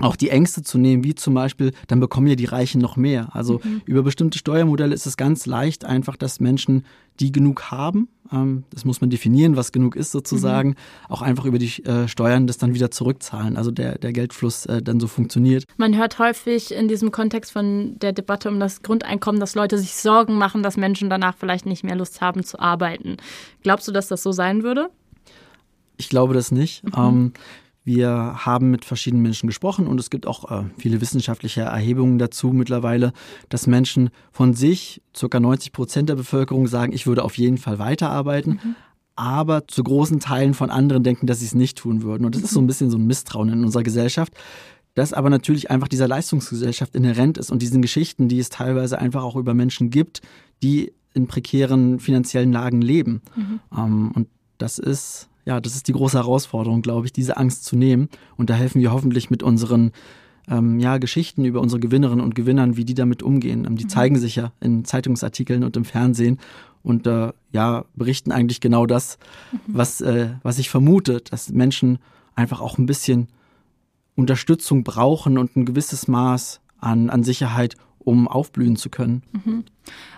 auch 0.00 0.16
die 0.16 0.30
Ängste 0.30 0.62
zu 0.62 0.78
nehmen, 0.78 1.04
wie 1.04 1.14
zum 1.14 1.34
Beispiel, 1.34 1.72
dann 1.88 2.00
bekommen 2.00 2.26
ja 2.26 2.34
die 2.34 2.44
Reichen 2.44 2.80
noch 2.80 2.96
mehr. 2.96 3.34
Also 3.34 3.60
mhm. 3.62 3.82
über 3.84 4.02
bestimmte 4.02 4.38
Steuermodelle 4.38 4.94
ist 4.94 5.06
es 5.06 5.16
ganz 5.16 5.46
leicht 5.46 5.84
einfach, 5.84 6.16
dass 6.16 6.40
Menschen, 6.40 6.84
die 7.18 7.32
genug 7.32 7.70
haben, 7.70 8.08
ähm, 8.32 8.64
das 8.70 8.84
muss 8.84 9.00
man 9.00 9.10
definieren, 9.10 9.56
was 9.56 9.72
genug 9.72 9.96
ist 9.96 10.12
sozusagen, 10.12 10.70
mhm. 10.70 10.74
auch 11.08 11.22
einfach 11.22 11.44
über 11.44 11.58
die 11.58 11.84
äh, 11.84 12.08
Steuern 12.08 12.46
das 12.46 12.58
dann 12.58 12.74
wieder 12.74 12.90
zurückzahlen. 12.90 13.56
Also 13.56 13.70
der, 13.70 13.98
der 13.98 14.12
Geldfluss 14.12 14.66
äh, 14.66 14.82
dann 14.82 15.00
so 15.00 15.06
funktioniert. 15.06 15.64
Man 15.76 15.96
hört 15.96 16.18
häufig 16.18 16.72
in 16.72 16.88
diesem 16.88 17.10
Kontext 17.10 17.52
von 17.52 17.98
der 17.98 18.12
Debatte 18.12 18.48
um 18.48 18.60
das 18.60 18.82
Grundeinkommen, 18.82 19.40
dass 19.40 19.54
Leute 19.54 19.78
sich 19.78 19.94
Sorgen 19.94 20.38
machen, 20.38 20.62
dass 20.62 20.76
Menschen 20.76 21.10
danach 21.10 21.36
vielleicht 21.36 21.66
nicht 21.66 21.84
mehr 21.84 21.96
Lust 21.96 22.20
haben 22.20 22.44
zu 22.44 22.58
arbeiten. 22.58 23.16
Glaubst 23.62 23.88
du, 23.88 23.92
dass 23.92 24.08
das 24.08 24.22
so 24.22 24.32
sein 24.32 24.62
würde? 24.62 24.90
Ich 25.96 26.08
glaube 26.08 26.34
das 26.34 26.50
nicht. 26.50 26.84
Mhm. 26.84 26.92
Ähm, 26.96 27.32
Wir 27.84 28.34
haben 28.44 28.70
mit 28.70 28.84
verschiedenen 28.84 29.22
Menschen 29.22 29.46
gesprochen 29.46 29.86
und 29.86 29.98
es 29.98 30.10
gibt 30.10 30.26
auch 30.26 30.50
äh, 30.50 30.64
viele 30.76 31.00
wissenschaftliche 31.00 31.62
Erhebungen 31.62 32.18
dazu 32.18 32.48
mittlerweile, 32.48 33.12
dass 33.48 33.66
Menschen 33.66 34.10
von 34.32 34.52
sich, 34.54 35.00
circa 35.16 35.40
90 35.40 35.72
Prozent 35.72 36.08
der 36.08 36.16
Bevölkerung 36.16 36.66
sagen, 36.66 36.92
ich 36.92 37.06
würde 37.06 37.24
auf 37.24 37.38
jeden 37.38 37.58
Fall 37.58 37.78
weiterarbeiten. 37.78 38.60
Mhm. 38.62 38.76
Aber 39.16 39.66
zu 39.66 39.82
großen 39.82 40.20
Teilen 40.20 40.54
von 40.54 40.70
anderen 40.70 41.02
denken, 41.02 41.26
dass 41.26 41.40
sie 41.40 41.46
es 41.46 41.54
nicht 41.54 41.76
tun 41.76 42.02
würden. 42.02 42.24
Und 42.24 42.34
das 42.34 42.42
ist 42.42 42.52
so 42.52 42.60
ein 42.60 42.66
bisschen 42.66 42.90
so 42.90 42.98
ein 42.98 43.06
Misstrauen 43.06 43.50
in 43.50 43.64
unserer 43.64 43.82
Gesellschaft, 43.82 44.32
das 44.94 45.12
aber 45.12 45.30
natürlich 45.30 45.70
einfach 45.70 45.88
dieser 45.88 46.08
Leistungsgesellschaft 46.08 46.94
inhärent 46.94 47.38
ist 47.38 47.50
und 47.50 47.62
diesen 47.62 47.80
Geschichten, 47.80 48.28
die 48.28 48.38
es 48.38 48.50
teilweise 48.50 48.98
einfach 48.98 49.22
auch 49.22 49.36
über 49.36 49.54
Menschen 49.54 49.90
gibt, 49.90 50.20
die 50.62 50.92
in 51.14 51.26
prekären 51.26 51.98
finanziellen 51.98 52.52
Lagen 52.52 52.82
leben. 52.82 53.22
Mhm. 53.34 53.60
Ähm, 53.76 54.12
und 54.14 54.28
das 54.58 54.78
ist 54.78 55.29
ja, 55.44 55.60
das 55.60 55.74
ist 55.74 55.88
die 55.88 55.92
große 55.92 56.18
Herausforderung, 56.18 56.82
glaube 56.82 57.06
ich, 57.06 57.12
diese 57.12 57.36
Angst 57.36 57.64
zu 57.64 57.76
nehmen. 57.76 58.08
Und 58.36 58.50
da 58.50 58.54
helfen 58.54 58.80
wir 58.80 58.92
hoffentlich 58.92 59.30
mit 59.30 59.42
unseren 59.42 59.92
ähm, 60.48 60.80
ja, 60.80 60.98
Geschichten 60.98 61.44
über 61.44 61.60
unsere 61.60 61.80
Gewinnerinnen 61.80 62.24
und 62.24 62.34
Gewinnern, 62.34 62.76
wie 62.76 62.84
die 62.84 62.94
damit 62.94 63.22
umgehen. 63.22 63.64
Ähm, 63.64 63.76
die 63.76 63.84
mhm. 63.84 63.90
zeigen 63.90 64.18
sich 64.18 64.36
ja 64.36 64.52
in 64.60 64.84
Zeitungsartikeln 64.84 65.64
und 65.64 65.76
im 65.76 65.84
Fernsehen 65.84 66.38
und 66.82 67.06
äh, 67.06 67.32
ja, 67.52 67.84
berichten 67.94 68.32
eigentlich 68.32 68.60
genau 68.60 68.86
das, 68.86 69.18
mhm. 69.52 69.58
was, 69.68 70.00
äh, 70.00 70.30
was 70.42 70.58
ich 70.58 70.70
vermute, 70.70 71.20
dass 71.20 71.50
Menschen 71.50 71.98
einfach 72.34 72.60
auch 72.60 72.78
ein 72.78 72.86
bisschen 72.86 73.28
Unterstützung 74.16 74.84
brauchen 74.84 75.38
und 75.38 75.56
ein 75.56 75.64
gewisses 75.64 76.08
Maß 76.08 76.60
an, 76.78 77.10
an 77.10 77.22
Sicherheit, 77.22 77.76
um 78.04 78.28
aufblühen 78.28 78.76
zu 78.76 78.90
können. 78.90 79.22
Mhm. 79.32 79.64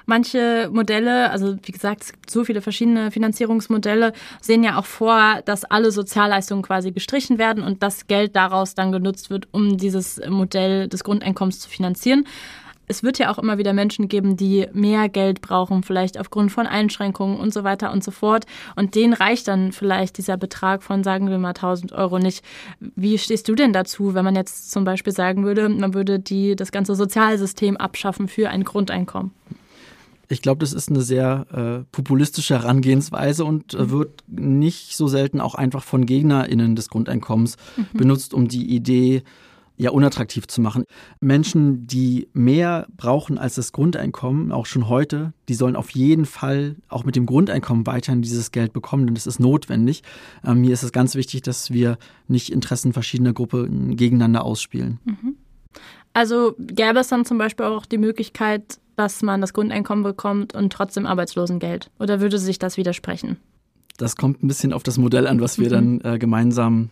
Manche 0.07 0.69
Modelle, 0.73 1.31
also 1.31 1.57
wie 1.63 1.73
gesagt, 1.73 2.03
es 2.03 2.13
gibt 2.13 2.31
so 2.31 2.45
viele 2.45 2.61
verschiedene 2.61 3.11
Finanzierungsmodelle, 3.11 4.13
sehen 4.41 4.65
ja 4.65 4.79
auch 4.79 4.85
vor, 4.85 5.43
dass 5.45 5.65
alle 5.65 5.93
Sozialleistungen 5.93 6.63
quasi 6.63 6.91
gestrichen 6.93 7.39
werden 7.39 7.63
und 7.63 7.83
das 7.83 8.07
Geld 8.07 8.35
daraus 8.35 8.75
dann 8.75 8.93
genutzt 8.93 9.31
wird, 9.31 9.49
um 9.53 9.77
dieses 9.77 10.21
Modell 10.29 10.89
des 10.89 11.05
Grundeinkommens 11.05 11.61
zu 11.61 11.69
finanzieren 11.69 12.25
es 12.89 13.03
wird 13.03 13.19
ja 13.19 13.31
auch 13.31 13.39
immer 13.39 13.59
wieder 13.59 13.73
Menschen 13.73 14.09
geben, 14.09 14.37
die 14.37 14.67
mehr 14.73 15.09
Geld 15.09 15.41
brauchen, 15.41 15.83
vielleicht 15.83 16.19
aufgrund 16.19 16.53
von 16.53 16.67
Einschränkungen 16.67 17.39
und 17.39 17.53
so 17.53 17.65
weiter 17.65 17.93
und 17.93 18.03
so 18.05 18.11
fort. 18.11 18.47
Und 18.77 18.95
denen 18.95 19.13
reicht 19.13 19.49
dann 19.49 19.73
vielleicht 19.73 20.19
dieser 20.19 20.37
Betrag 20.37 20.83
von, 20.83 21.05
sagen 21.05 21.31
wir 21.31 21.39
mal, 21.39 21.51
1000 21.51 21.93
Euro 21.93 22.19
nicht. 22.19 22.45
Wie 22.81 23.19
stehst 23.19 23.49
du 23.49 23.55
denn 23.55 23.73
dazu, 23.73 24.15
wenn 24.15 24.25
man 24.25 24.37
jetzt 24.37 24.71
zum 24.71 24.85
Beispiel 24.85 25.13
sagen 25.13 25.45
würde, 25.45 25.69
man 25.69 25.95
würde 25.95 26.19
die, 26.19 26.57
das 26.57 26.73
ganze 26.73 26.95
Sozialsystem 26.95 27.77
abschaffen 27.77 28.29
für 28.29 28.51
ein 28.51 28.65
Grundeinkommen? 28.65 29.33
Ich 30.29 30.41
glaube, 30.41 30.61
das 30.61 30.73
ist 30.73 30.89
eine 30.89 31.03
sehr 31.03 31.47
äh, 31.53 31.85
populistische 31.93 32.55
Herangehensweise 32.55 33.45
und 33.45 33.75
äh, 33.75 33.91
wird 33.91 34.25
nicht 34.27 34.97
so 34.97 35.07
selten 35.07 35.41
auch 35.41 35.55
einfach 35.55 35.85
von 35.85 36.07
GegnerInnen 36.07 36.75
des 36.75 36.89
Grundeinkommens 36.89 37.59
mhm. 37.77 37.99
benutzt, 37.99 38.33
um 38.33 38.49
die 38.49 38.75
Idee 38.75 39.25
ja 39.77 39.91
unattraktiv 39.91 40.47
zu 40.47 40.61
machen. 40.61 40.85
Menschen, 41.21 41.87
die 41.87 42.29
mehr 42.33 42.87
brauchen 42.97 43.39
als 43.39 43.55
das 43.55 43.73
Grundeinkommen, 43.73 44.53
auch 44.53 44.67
schon 44.67 44.89
heute, 44.89 45.33
die 45.49 45.55
sollen 45.55 45.77
auf 45.77 45.91
jeden 45.91 46.27
Fall 46.27 46.77
auch 46.89 47.05
mit 47.05 47.17
dem 47.17 47.27
Grundeinkommen 47.27 47.87
weiterhin 47.87 48.23
dieses 48.23 48.53
Geld 48.53 48.73
bekommen, 48.73 49.07
denn 49.07 49.15
das 49.15 49.27
ist 49.27 49.41
notwendig. 49.41 50.03
Ähm, 50.45 50.61
mir 50.61 50.73
ist 50.73 50.83
es 50.83 50.93
ganz 50.93 51.15
wichtig, 51.15 51.43
dass 51.43 51.71
wir 51.71 51.99
nicht 52.29 52.51
Interessen 52.51 52.93
verschiedener 52.93 53.33
Gruppen 53.33 53.97
gegeneinander 53.97 54.45
ausspielen. 54.45 55.01
Mhm. 55.05 55.37
Also 56.13 56.55
gäbe 56.59 56.99
es 56.99 57.09
dann 57.09 57.25
zum 57.25 57.39
Beispiel 57.39 57.67
auch 57.67 57.87
die 57.87 57.99
Möglichkeit, 57.99 58.79
dass 58.97 59.23
man 59.23 59.41
das 59.41 59.55
Grundeinkommen 59.55 60.05
bekommt 60.05 60.55
und 60.55 60.73
trotzdem 60.73 61.07
Arbeitslosengeld? 61.07 61.91
Oder 61.99 62.21
würde 62.21 62.39
sich 62.39 62.59
das 62.59 62.77
widersprechen? 62.77 63.39
Das 63.97 64.17
kommt 64.17 64.43
ein 64.43 64.49
bisschen 64.49 64.73
auf 64.73 64.83
das 64.83 64.99
Modell 64.99 65.27
an, 65.27 65.41
was 65.41 65.59
wir 65.59 65.69
mhm. 65.69 66.01
dann 66.01 66.15
äh, 66.15 66.19
gemeinsam 66.19 66.91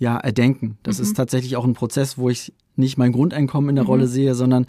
ja, 0.00 0.16
erdenken. 0.16 0.78
Das 0.82 0.98
mhm. 0.98 1.04
ist 1.04 1.16
tatsächlich 1.16 1.56
auch 1.56 1.64
ein 1.64 1.74
Prozess, 1.74 2.18
wo 2.18 2.30
ich 2.30 2.52
nicht 2.74 2.96
mein 2.98 3.12
Grundeinkommen 3.12 3.70
in 3.70 3.76
der 3.76 3.84
mhm. 3.84 3.90
Rolle 3.90 4.06
sehe, 4.08 4.34
sondern 4.34 4.66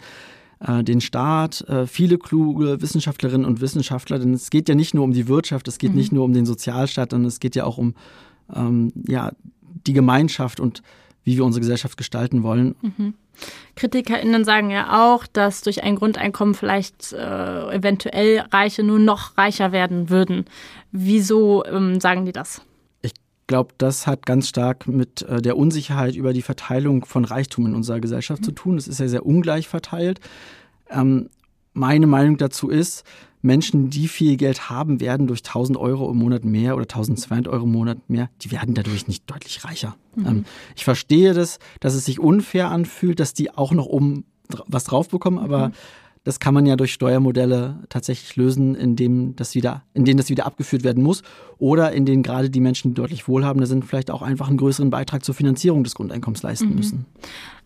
äh, 0.60 0.84
den 0.84 1.00
Staat, 1.00 1.62
äh, 1.62 1.86
viele 1.86 2.18
kluge 2.18 2.80
Wissenschaftlerinnen 2.82 3.46
und 3.46 3.60
Wissenschaftler, 3.62 4.18
denn 4.18 4.34
es 4.34 4.50
geht 4.50 4.68
ja 4.68 4.74
nicht 4.74 4.94
nur 4.94 5.04
um 5.04 5.12
die 5.12 5.26
Wirtschaft, 5.26 5.66
es 5.66 5.78
geht 5.78 5.92
mhm. 5.92 5.96
nicht 5.96 6.12
nur 6.12 6.24
um 6.24 6.34
den 6.34 6.44
Sozialstaat, 6.44 7.10
sondern 7.10 7.26
es 7.26 7.40
geht 7.40 7.56
ja 7.56 7.64
auch 7.64 7.78
um 7.78 7.94
ähm, 8.54 8.92
ja, 9.08 9.32
die 9.86 9.94
Gemeinschaft 9.94 10.60
und 10.60 10.82
wie 11.24 11.36
wir 11.36 11.44
unsere 11.46 11.60
Gesellschaft 11.60 11.96
gestalten 11.96 12.42
wollen. 12.42 12.74
Mhm. 12.82 13.14
KritikerInnen 13.76 14.44
sagen 14.44 14.70
ja 14.70 15.02
auch, 15.02 15.26
dass 15.26 15.62
durch 15.62 15.82
ein 15.82 15.96
Grundeinkommen 15.96 16.54
vielleicht 16.54 17.14
äh, 17.14 17.74
eventuell 17.74 18.40
Reiche 18.52 18.82
nur 18.82 18.98
noch 18.98 19.38
reicher 19.38 19.72
werden 19.72 20.10
würden. 20.10 20.44
Wieso 20.90 21.64
ähm, 21.64 22.00
sagen 22.00 22.26
die 22.26 22.32
das? 22.32 22.60
Glaube, 23.46 23.74
das 23.78 24.06
hat 24.06 24.26
ganz 24.26 24.48
stark 24.48 24.86
mit 24.86 25.22
äh, 25.22 25.42
der 25.42 25.56
Unsicherheit 25.56 26.14
über 26.14 26.32
die 26.32 26.42
Verteilung 26.42 27.04
von 27.04 27.24
Reichtum 27.24 27.66
in 27.66 27.74
unserer 27.74 28.00
Gesellschaft 28.00 28.42
mhm. 28.42 28.46
zu 28.46 28.52
tun. 28.52 28.76
Es 28.76 28.88
ist 28.88 29.00
ja 29.00 29.08
sehr 29.08 29.26
ungleich 29.26 29.68
verteilt. 29.68 30.20
Ähm, 30.90 31.28
meine 31.74 32.06
Meinung 32.06 32.36
dazu 32.36 32.68
ist, 32.68 33.04
Menschen, 33.42 33.90
die 33.90 34.06
viel 34.06 34.36
Geld 34.36 34.70
haben, 34.70 35.00
werden 35.00 35.26
durch 35.26 35.40
1000 35.40 35.76
Euro 35.76 36.10
im 36.10 36.18
Monat 36.18 36.44
mehr 36.44 36.76
oder 36.76 36.84
1200 36.84 37.48
Euro 37.48 37.64
im 37.64 37.72
Monat 37.72 37.98
mehr, 38.08 38.30
die 38.40 38.52
werden 38.52 38.74
dadurch 38.74 39.08
nicht 39.08 39.28
deutlich 39.28 39.64
reicher. 39.64 39.96
Mhm. 40.14 40.26
Ähm, 40.26 40.44
ich 40.76 40.84
verstehe 40.84 41.34
das, 41.34 41.58
dass 41.80 41.94
es 41.94 42.04
sich 42.04 42.20
unfair 42.20 42.70
anfühlt, 42.70 43.18
dass 43.18 43.34
die 43.34 43.50
auch 43.50 43.72
noch 43.72 43.86
oben 43.86 44.24
was 44.66 44.84
drauf 44.84 45.08
bekommen, 45.08 45.38
aber 45.38 45.68
mhm. 45.68 45.72
Das 46.24 46.38
kann 46.38 46.54
man 46.54 46.66
ja 46.66 46.76
durch 46.76 46.92
Steuermodelle 46.92 47.80
tatsächlich 47.88 48.36
lösen, 48.36 48.74
indem 48.74 49.34
das 49.34 49.54
wieder, 49.54 49.82
in 49.92 50.04
denen 50.04 50.18
das 50.18 50.28
wieder 50.28 50.46
abgeführt 50.46 50.84
werden 50.84 51.02
muss 51.02 51.22
oder 51.58 51.92
in 51.92 52.06
denen 52.06 52.22
gerade 52.22 52.48
die 52.48 52.60
Menschen, 52.60 52.92
die 52.92 52.94
deutlich 52.94 53.26
wohlhabender 53.26 53.66
sind, 53.66 53.84
vielleicht 53.84 54.10
auch 54.10 54.22
einfach 54.22 54.48
einen 54.48 54.56
größeren 54.56 54.90
Beitrag 54.90 55.24
zur 55.24 55.34
Finanzierung 55.34 55.82
des 55.82 55.94
Grundeinkommens 55.94 56.42
leisten 56.42 56.68
mhm. 56.68 56.76
müssen. 56.76 57.06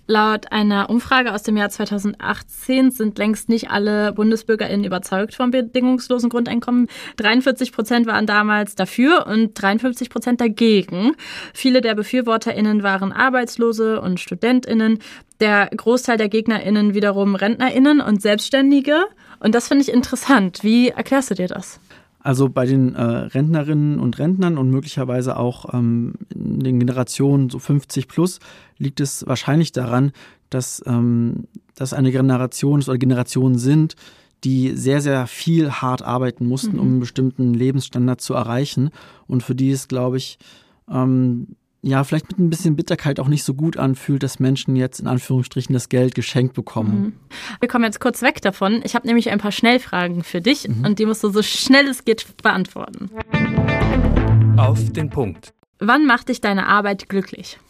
Laut 0.09 0.53
einer 0.53 0.89
Umfrage 0.89 1.35
aus 1.35 1.43
dem 1.43 1.57
Jahr 1.57 1.69
2018 1.69 2.93
sind 2.93 3.19
längst 3.19 3.49
nicht 3.49 3.71
alle 3.71 4.13
BundesbürgerInnen 4.13 4.85
überzeugt 4.85 5.35
vom 5.35 5.51
bedingungslosen 5.51 6.31
Grundeinkommen. 6.31 6.87
43 7.17 7.73
Prozent 7.73 8.07
waren 8.07 8.27
damals 8.27 8.77
dafür 8.77 9.27
und 9.27 9.61
53 9.61 10.09
Prozent 10.09 10.41
dagegen. 10.41 11.17
Viele 11.53 11.81
der 11.81 11.97
BefürworterInnen 11.97 12.85
waren 12.85 13.13
Arbeitslose 13.13 14.01
und 14.01 14.21
StudentInnen. 14.21 15.01
Der 15.41 15.71
Großteil 15.77 16.19
der 16.19 16.29
GegnerInnen 16.29 16.95
wiederum 16.95 17.35
RentnerInnen 17.35 18.01
und 18.01 18.23
Selbstständige. 18.23 19.07
Und 19.41 19.55
das 19.57 19.69
finde 19.69 19.83
ich 19.83 19.93
interessant. 19.93 20.61
Wie 20.63 20.89
erklärst 20.91 21.31
du 21.31 21.35
dir 21.35 21.49
das? 21.49 21.81
Also 22.27 22.49
bei 22.49 22.67
den 22.67 22.97
äh, 22.97 23.03
Rentnerinnen 23.03 24.01
und 24.01 24.19
Rentnern 24.19 24.59
und 24.59 24.69
möglicherweise 24.69 25.37
auch 25.37 25.73
ähm, 25.73 26.15
in 26.35 26.59
den 26.59 26.81
Generationen 26.81 27.51
so 27.51 27.61
50 27.61 28.09
plus 28.09 28.41
liegt 28.79 28.99
es 28.99 29.25
wahrscheinlich 29.29 29.71
daran, 29.71 30.11
dass 30.51 30.83
ähm, 30.87 31.45
das 31.77 31.93
eine 31.93 32.11
Generation 32.11 32.83
oder 32.83 32.99
Generationen 32.99 33.59
sind, 33.59 33.95
die 34.43 34.73
sehr, 34.75 35.01
sehr 35.01 35.29
viel 35.29 35.71
hart 35.71 36.03
arbeiten 36.03 36.49
mussten, 36.49 36.73
mhm. 36.73 36.81
um 36.81 36.89
einen 36.89 37.01
bestimmten 37.01 37.55
Lebensstandard 37.55 38.21
zu 38.21 38.35
erreichen. 38.35 38.91
Und 39.29 39.45
für 39.45 39.55
die 39.55 39.71
ist, 39.71 39.89
glaube 39.89 40.17
ich, 40.17 40.41
ähm, 40.91 41.55
ja, 41.87 42.03
vielleicht 42.03 42.29
mit 42.31 42.41
ein 42.41 42.51
bisschen 42.51 42.75
Bitterkeit 42.75 43.21
auch 43.21 43.29
nicht 43.29 43.45
so 43.45 43.55
gut 43.55 43.77
anfühlt, 43.77 44.25
dass 44.25 44.41
Menschen 44.41 44.75
jetzt 44.75 44.99
in 44.99 45.07
Anführungsstrichen 45.07 45.73
das 45.73 45.89
Geld 45.89 46.17
geschenkt 46.17 46.55
bekommen. 46.55 47.01
Mhm. 47.01 47.13
Wir 47.61 47.69
kommen 47.69 47.85
jetzt 47.85 48.01
kurz 48.01 48.23
weg 48.23 48.43
davon. 48.43 48.81
Ich 48.83 48.97
habe 48.97 49.07
nämlich 49.07 49.31
ein 49.31 49.39
paar 49.39 49.53
Schnellfragen 49.53 50.25
für 50.25 50.41
dich 50.41 50.69
mhm. 50.69 50.85
und 50.85 50.99
die 50.99 51.07
musst 51.07 51.23
du 51.23 51.31
so 51.31 51.43
schnell 51.43 51.87
es 51.87 52.05
geht 52.05 52.43
beantworten. 52.43 53.11
Auf 54.57 54.93
den 54.93 55.11
Punkt. 55.11 55.55
Wann 55.79 56.07
macht 56.07 56.29
dich 56.29 56.41
deine 56.41 56.67
Arbeit 56.67 57.09
glücklich? 57.09 57.61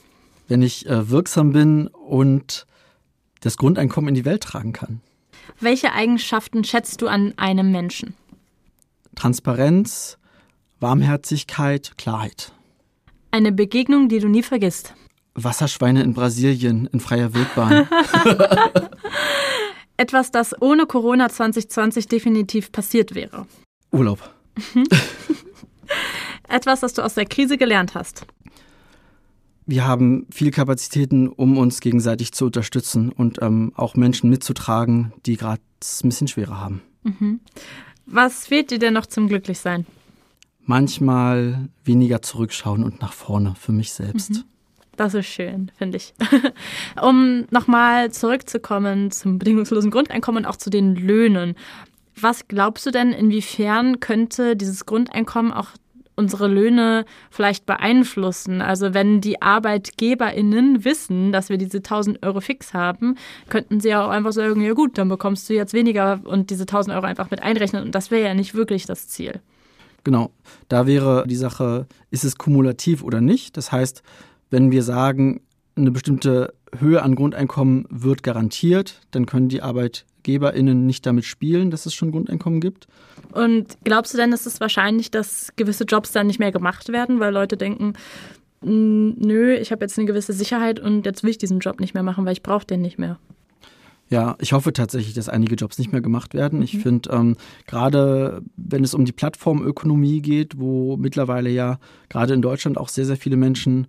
Wenn 0.49 0.63
ich 0.63 0.87
äh, 0.87 1.11
wirksam 1.11 1.53
bin 1.53 1.89
und 1.89 2.67
das 3.41 3.59
Grundeinkommen 3.59 4.09
in 4.09 4.15
die 4.15 4.25
Welt 4.25 4.43
tragen 4.43 4.73
kann. 4.73 5.03
Welche 5.61 5.93
Eigenschaften 5.93 6.65
schätzt 6.65 7.03
du 7.03 7.09
an 7.09 7.35
einem 7.37 7.71
Menschen? 7.71 8.15
Transparenz, 9.15 10.17
Warmherzigkeit, 10.81 11.99
Klarheit. 11.99 12.53
Eine 13.37 13.53
Begegnung, 13.53 14.09
die 14.09 14.19
du 14.19 14.29
nie 14.29 14.43
vergisst. 14.43 14.95
Wasserschweine 15.35 16.03
in 16.03 16.15
Brasilien 16.15 16.89
in 16.91 17.01
freier 17.01 17.35
Wildbahn. 17.35 17.87
Etwas, 19.99 20.31
das 20.31 20.55
ohne 20.63 20.87
Corona 20.87 21.29
2020 21.29 22.09
definitiv 22.09 22.73
passiert 22.73 23.15
wäre. 23.15 23.47
Urlaub. 23.93 24.33
Etwas, 26.49 26.81
das 26.81 26.95
du 26.95 27.03
aus 27.03 27.13
der 27.13 27.27
Krise 27.27 27.59
gelernt 27.59 27.95
hast. 27.95 28.27
Wir 29.67 29.87
haben 29.87 30.27
viele 30.31 30.51
Kapazitäten, 30.51 31.29
um 31.29 31.59
uns 31.59 31.81
gegenseitig 31.81 32.33
zu 32.33 32.47
unterstützen 32.47 33.13
und 33.13 33.43
ähm, 33.43 33.71
auch 33.77 33.97
Menschen 33.97 34.31
mitzutragen, 34.31 35.13
die 35.27 35.37
gerade 35.37 35.61
es 35.79 36.03
ein 36.03 36.09
bisschen 36.09 36.29
schwerer 36.29 36.59
haben. 36.59 36.81
Mhm. 37.03 37.41
Was 38.07 38.47
fehlt 38.47 38.71
dir 38.71 38.79
denn 38.79 38.95
noch 38.95 39.05
zum 39.05 39.29
Glücklichsein? 39.29 39.85
Manchmal 40.67 41.69
weniger 41.85 42.23
zurückschauen 42.23 42.85
und 42.85 43.01
nach 43.01 43.13
vorne 43.13 43.55
für 43.59 43.73
mich 43.73 43.93
selbst. 43.93 44.31
Mhm. 44.31 44.45
Das 44.97 45.15
ist 45.15 45.27
schön, 45.27 45.71
finde 45.77 45.99
ich. 45.99 46.15
um 47.03 47.45
nochmal 47.51 48.11
zurückzukommen 48.13 49.11
zum 49.11 49.39
bedingungslosen 49.39 49.91
Grundeinkommen 49.91 50.45
und 50.45 50.51
auch 50.51 50.57
zu 50.57 50.71
den 50.71 50.97
Löhnen. 50.97 51.55
Was 52.19 52.49
glaubst 52.49 52.87
du 52.87 52.91
denn, 52.91 53.13
inwiefern 53.13 54.01
könnte 54.01 54.57
dieses 54.57 54.87
Grundeinkommen 54.87 55.53
auch 55.53 55.69
unsere 56.17 56.49
Löhne 56.49 57.05
vielleicht 57.31 57.67
beeinflussen. 57.67 58.63
Also 58.63 58.95
wenn 58.95 59.21
die 59.21 59.43
ArbeitgeberInnen 59.43 60.85
wissen, 60.85 61.31
dass 61.31 61.51
wir 61.51 61.59
diese 61.59 61.79
1000 61.79 62.25
Euro 62.25 62.41
fix 62.41 62.73
haben, 62.75 63.17
könnten 63.49 63.81
sie 63.81 63.91
ja 63.91 64.05
auch 64.05 64.09
einfach 64.09 64.33
sagen, 64.33 64.63
ja 64.63 64.73
gut, 64.73 64.99
dann 64.99 65.09
bekommst 65.09 65.49
du 65.49 65.55
jetzt 65.55 65.75
weniger 65.75 66.21
und 66.25 66.51
diese 66.51 66.63
1000 66.63 66.97
Euro 66.97 67.05
einfach 67.05 67.31
mit 67.31 67.43
einrechnen. 67.43 67.85
Und 67.85 67.95
das 67.95 68.11
wäre 68.11 68.29
ja 68.29 68.35
nicht 68.35 68.55
wirklich 68.55 68.87
das 68.87 69.09
Ziel. 69.09 69.41
Genau, 70.07 70.31
da 70.69 70.87
wäre 70.87 71.25
die 71.27 71.35
Sache, 71.35 71.89
ist 72.13 72.23
es 72.23 72.39
kumulativ 72.39 73.03
oder 73.03 73.21
nicht? 73.21 73.57
Das 73.57 73.73
heißt, 73.73 74.05
wenn 74.51 74.71
wir 74.71 74.85
sagen, 74.85 75.41
eine 75.75 75.91
bestimmte 75.91 76.55
Höhe 76.79 77.03
an 77.03 77.17
Grundeinkommen 77.17 77.89
wird 77.91 78.23
garantiert, 78.23 79.01
dann 79.11 79.27
können 79.27 79.49
die 79.49 79.63
ArbeitgeberInnen 79.63 80.87
nicht 80.87 81.05
damit 81.07 81.25
spielen, 81.25 81.73
dass 81.73 81.87
es 81.87 81.95
schon 81.95 82.13
Grundeinkommen 82.13 82.61
gibt. 82.61 82.87
Und 83.33 83.79
glaubst 83.83 84.15
du 84.15 84.19
denn, 84.19 84.33
ist 84.33 84.47
es 84.47 84.61
wahrscheinlich, 84.61 85.11
dass 85.11 85.49
gewisse 85.57 85.83
Jobs 85.83 86.13
dann 86.13 86.29
nicht 86.29 86.39
mehr 86.39 86.53
gemacht 86.53 86.93
werden, 86.93 87.19
weil 87.19 87.35
Leute 87.35 87.57
denken, 87.57 87.95
nö, 88.61 89.55
ich 89.55 89.73
habe 89.73 89.85
jetzt 89.85 89.99
eine 89.99 90.07
gewisse 90.07 90.35
Sicherheit 90.35 90.79
und 90.79 91.05
jetzt 91.05 91.25
will 91.25 91.31
ich 91.31 91.39
diesen 91.39 91.59
Job 91.59 91.81
nicht 91.81 91.95
mehr 91.95 92.05
machen, 92.05 92.25
weil 92.25 92.35
ich 92.35 92.45
brauche 92.45 92.65
den 92.65 92.81
nicht 92.81 93.01
mehr? 93.01 93.19
Ja, 94.09 94.37
ich 94.41 94.53
hoffe 94.53 94.73
tatsächlich, 94.73 95.15
dass 95.15 95.29
einige 95.29 95.57
Jobs 95.57 95.79
nicht 95.79 95.91
mehr 95.91 96.01
gemacht 96.01 96.33
werden. 96.33 96.61
Mhm. 96.61 96.65
Ich 96.65 96.79
finde, 96.79 97.11
ähm, 97.11 97.37
gerade 97.67 98.43
wenn 98.57 98.85
es 98.85 98.95
um 98.95 99.05
die 99.05 99.13
Plattformökonomie 99.13 100.21
geht, 100.23 100.59
wo 100.59 100.97
mittlerweile 100.97 101.51
ja 101.51 101.79
gerade 102.09 102.35
in 102.35 102.43
Deutschland 102.43 102.79
auch 102.79 102.89
sehr, 102.89 103.05
sehr 103.05 103.17
viele 103.17 103.37
Menschen 103.37 103.89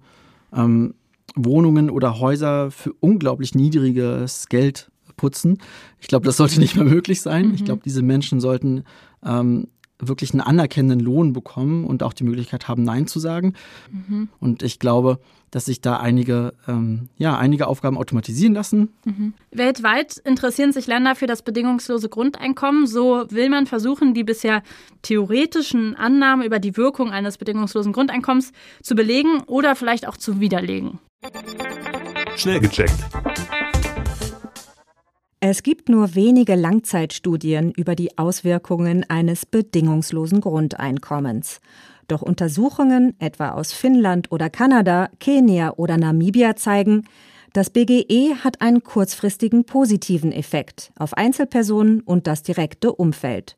ähm, 0.54 0.96
Wohnungen 1.36 1.90
oder 1.90 2.20
Häuser 2.20 2.72
für 2.72 2.94
unglaublich 3.00 3.54
niedriges 3.54 4.48
Geld 4.50 4.90
putzen. 5.18 5.60
Ich 6.00 6.08
glaube, 6.08 6.26
das 6.26 6.38
sollte 6.38 6.60
nicht 6.60 6.76
mehr 6.76 6.86
möglich 6.86 7.22
sein. 7.22 7.50
Mhm. 7.50 7.54
Ich 7.56 7.66
glaube, 7.66 7.82
diese 7.84 8.02
Menschen 8.02 8.40
sollten 8.40 8.84
ähm, 9.24 9.68
wirklich 10.00 10.32
einen 10.32 10.42
anerkennenden 10.42 11.00
Lohn 11.00 11.34
bekommen 11.34 11.86
und 11.86 12.04
auch 12.04 12.14
die 12.14 12.24
Möglichkeit 12.24 12.68
haben, 12.68 12.84
Nein 12.84 13.08
zu 13.08 13.20
sagen. 13.20 13.54
Mhm. 13.92 14.30
Und 14.40 14.64
ich 14.64 14.80
glaube, 14.80 15.20
dass 15.52 15.66
sich 15.66 15.82
da 15.82 15.98
einige, 15.98 16.54
ähm, 16.68 17.10
ja, 17.18 17.38
einige 17.38 17.68
Aufgaben 17.68 17.98
automatisieren 17.98 18.54
lassen. 18.54 18.90
Mhm. 19.06 19.34
Weltweit 19.52 20.18
interessieren 20.18 20.74
sich 20.74 20.88
Länder 20.88 21.16
für 21.16 21.26
das 21.26 21.42
bedingungslose 21.42 22.10
Grundeinkommen. 22.10 22.86
So 22.86 23.26
will 23.30 23.50
man 23.50 23.66
versuchen, 23.66 24.14
die 24.14 24.24
bisher 24.24 24.62
theoretischen 25.02 25.96
Annahmen 25.96 26.46
über 26.46 26.60
die 26.60 26.76
Wirkung 26.76 27.12
eines 27.12 27.38
bedingungslosen 27.38 27.94
Grundeinkommens 27.94 28.52
zu 28.84 28.96
belegen 28.96 29.42
oder 29.48 29.76
vielleicht 29.76 30.08
auch 30.08 30.18
zu 30.18 30.40
widerlegen. 30.40 31.00
Schnell 32.36 32.60
gecheckt. 32.60 32.94
Es 35.40 35.62
gibt 35.62 35.88
nur 35.88 36.16
wenige 36.16 36.56
Langzeitstudien 36.56 37.72
über 37.72 37.94
die 37.94 38.18
Auswirkungen 38.18 39.08
eines 39.08 39.46
bedingungslosen 39.46 40.42
Grundeinkommens. 40.42 41.62
Doch 42.08 42.24
Untersuchungen, 42.24 43.14
etwa 43.20 43.52
aus 43.52 43.72
Finnland 43.72 44.32
oder 44.32 44.50
Kanada, 44.50 45.12
Kenia 45.20 45.74
oder 45.76 45.98
Namibia, 45.98 46.56
zeigen, 46.56 47.04
das 47.54 47.70
BGE 47.70 48.34
hat 48.44 48.62
einen 48.62 48.84
kurzfristigen 48.84 49.64
positiven 49.64 50.32
Effekt 50.32 50.92
auf 50.98 51.14
Einzelpersonen 51.14 52.02
und 52.02 52.26
das 52.26 52.42
direkte 52.42 52.92
Umfeld. 52.92 53.58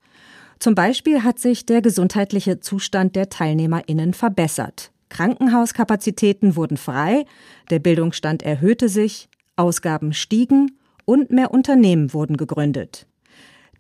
Zum 0.60 0.76
Beispiel 0.76 1.24
hat 1.24 1.40
sich 1.40 1.66
der 1.66 1.82
gesundheitliche 1.82 2.60
Zustand 2.60 3.16
der 3.16 3.30
TeilnehmerInnen 3.30 4.14
verbessert. 4.14 4.92
Krankenhauskapazitäten 5.08 6.58
wurden 6.58 6.76
frei, 6.76 7.24
der 7.70 7.80
Bildungsstand 7.80 8.44
erhöhte 8.44 8.90
sich, 8.90 9.30
Ausgaben 9.56 10.12
stiegen 10.12 10.72
und 11.10 11.32
mehr 11.32 11.50
Unternehmen 11.50 12.14
wurden 12.14 12.38
gegründet. 12.38 13.08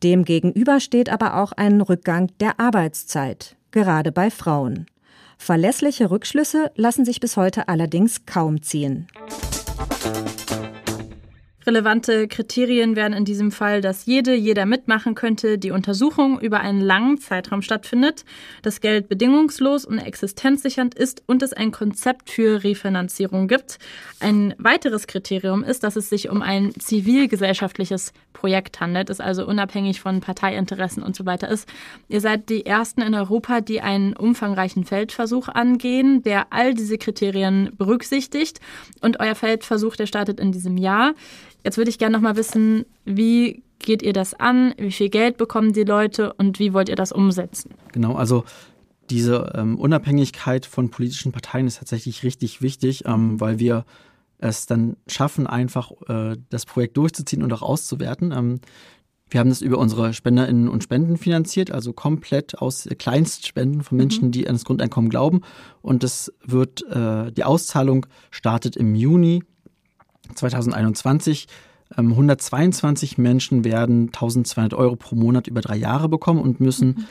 Demgegenüber 0.01 0.79
steht 0.79 1.09
aber 1.09 1.35
auch 1.35 1.51
ein 1.51 1.79
Rückgang 1.79 2.31
der 2.39 2.59
Arbeitszeit, 2.59 3.55
gerade 3.69 4.11
bei 4.11 4.31
Frauen. 4.31 4.87
Verlässliche 5.37 6.09
Rückschlüsse 6.09 6.71
lassen 6.73 7.05
sich 7.05 7.19
bis 7.19 7.37
heute 7.37 7.67
allerdings 7.67 8.25
kaum 8.25 8.63
ziehen. 8.63 9.07
Relevante 11.69 12.27
Kriterien 12.27 12.95
wären 12.95 13.13
in 13.13 13.25
diesem 13.25 13.51
Fall, 13.51 13.79
dass 13.81 14.07
jede, 14.07 14.33
jeder 14.33 14.65
mitmachen 14.65 15.13
könnte, 15.13 15.59
die 15.59 15.69
Untersuchung 15.69 16.39
über 16.39 16.61
einen 16.61 16.81
langen 16.81 17.19
Zeitraum 17.19 17.61
stattfindet, 17.61 18.25
das 18.63 18.81
Geld 18.81 19.07
bedingungslos 19.07 19.85
und 19.85 19.99
existenzsichernd 19.99 20.95
ist 20.95 21.21
und 21.27 21.43
es 21.43 21.53
ein 21.53 21.69
Konzept 21.69 22.31
für 22.31 22.63
Refinanzierung 22.63 23.47
gibt. 23.47 23.77
Ein 24.19 24.55
weiteres 24.57 25.05
Kriterium 25.05 25.63
ist, 25.63 25.83
dass 25.83 25.95
es 25.95 26.09
sich 26.09 26.31
um 26.31 26.41
ein 26.41 26.73
zivilgesellschaftliches 26.73 28.13
Projekt 28.33 28.79
handelt, 28.79 29.11
es 29.11 29.19
also 29.19 29.45
unabhängig 29.45 30.01
von 30.01 30.21
Parteiinteressen 30.21 31.03
und 31.03 31.15
so 31.15 31.27
weiter 31.27 31.49
ist. 31.49 31.69
Ihr 32.07 32.21
seid 32.21 32.49
die 32.49 32.65
Ersten 32.65 33.03
in 33.03 33.13
Europa, 33.13 33.61
die 33.61 33.81
einen 33.81 34.13
umfangreichen 34.13 34.85
Feldversuch 34.85 35.49
angehen, 35.49 36.23
der 36.23 36.47
all 36.51 36.73
diese 36.73 36.97
Kriterien 36.97 37.73
berücksichtigt. 37.77 38.59
Und 39.01 39.19
euer 39.19 39.35
Feldversuch, 39.35 39.95
der 39.97 40.07
startet 40.07 40.39
in 40.39 40.51
diesem 40.51 40.77
Jahr. 40.77 41.13
Jetzt 41.63 41.77
würde 41.77 41.89
ich 41.89 41.97
gerne 41.97 42.15
noch 42.15 42.21
mal 42.21 42.35
wissen, 42.35 42.85
wie 43.05 43.63
geht 43.79 44.01
ihr 44.01 44.13
das 44.13 44.33
an? 44.33 44.73
Wie 44.77 44.91
viel 44.91 45.09
Geld 45.09 45.37
bekommen 45.37 45.73
die 45.73 45.83
Leute 45.83 46.33
und 46.33 46.59
wie 46.59 46.73
wollt 46.73 46.89
ihr 46.89 46.95
das 46.95 47.11
umsetzen? 47.11 47.71
Genau, 47.91 48.15
also 48.15 48.43
diese 49.09 49.53
ähm, 49.55 49.77
Unabhängigkeit 49.77 50.65
von 50.65 50.89
politischen 50.89 51.31
Parteien 51.31 51.67
ist 51.67 51.79
tatsächlich 51.79 52.23
richtig 52.23 52.61
wichtig, 52.61 53.05
ähm, 53.05 53.33
mhm. 53.33 53.41
weil 53.41 53.59
wir 53.59 53.85
es 54.37 54.67
dann 54.67 54.95
schaffen, 55.07 55.47
einfach 55.47 55.91
äh, 56.07 56.37
das 56.49 56.65
Projekt 56.65 56.97
durchzuziehen 56.97 57.43
und 57.43 57.51
auch 57.51 57.61
auszuwerten. 57.61 58.31
Ähm, 58.31 58.61
wir 59.29 59.39
haben 59.39 59.49
das 59.49 59.61
über 59.61 59.77
unsere 59.77 60.13
SpenderInnen 60.13 60.67
und 60.67 60.83
Spenden 60.83 61.17
finanziert, 61.17 61.71
also 61.71 61.93
komplett 61.93 62.59
aus 62.59 62.89
Kleinstspenden 62.97 63.83
von 63.83 63.97
Menschen, 63.97 64.27
mhm. 64.27 64.31
die 64.31 64.47
an 64.47 64.55
das 64.55 64.65
Grundeinkommen 64.65 65.09
glauben. 65.09 65.41
Und 65.81 66.03
das 66.03 66.33
wird, 66.43 66.83
äh, 66.89 67.31
die 67.31 67.43
Auszahlung 67.43 68.07
startet 68.31 68.75
im 68.75 68.95
Juni 68.95 69.43
2021 70.35 71.47
122 71.95 73.17
ähm, 73.17 73.23
Menschen 73.23 73.63
werden 73.63 74.07
1200 74.07 74.73
Euro 74.73 74.95
pro 74.95 75.15
Monat 75.15 75.47
über 75.47 75.61
drei 75.61 75.77
Jahre 75.77 76.07
bekommen 76.07 76.39
und 76.39 76.59
müssen 76.59 76.87
mhm. 76.87 77.05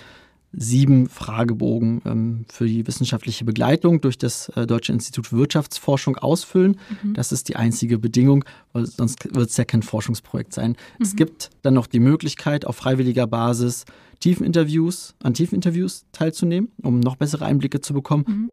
sieben 0.52 1.08
Fragebogen 1.08 2.00
ähm, 2.04 2.44
für 2.48 2.66
die 2.66 2.86
wissenschaftliche 2.86 3.44
Begleitung 3.44 4.00
durch 4.00 4.18
das 4.18 4.48
äh, 4.50 4.66
Deutsche 4.66 4.92
Institut 4.92 5.26
für 5.26 5.36
Wirtschaftsforschung 5.36 6.16
ausfüllen. 6.16 6.78
Mhm. 7.02 7.14
Das 7.14 7.32
ist 7.32 7.48
die 7.48 7.56
einzige 7.56 7.98
Bedingung, 7.98 8.44
weil 8.72 8.86
sonst 8.86 9.34
wird 9.34 9.50
es 9.50 9.56
ja 9.56 9.64
kein 9.64 9.82
Forschungsprojekt 9.82 10.52
sein. 10.52 10.70
Mhm. 10.70 10.76
Es 11.00 11.16
gibt 11.16 11.50
dann 11.62 11.74
noch 11.74 11.88
die 11.88 12.00
Möglichkeit, 12.00 12.64
auf 12.64 12.76
freiwilliger 12.76 13.26
Basis 13.26 13.84
Tiefeninterviews, 14.20 15.14
an 15.22 15.34
Tiefeninterviews 15.34 16.06
teilzunehmen, 16.12 16.72
um 16.82 17.00
noch 17.00 17.16
bessere 17.16 17.44
Einblicke 17.44 17.80
zu 17.80 17.94
bekommen. 17.94 18.24
Mhm. 18.26 18.50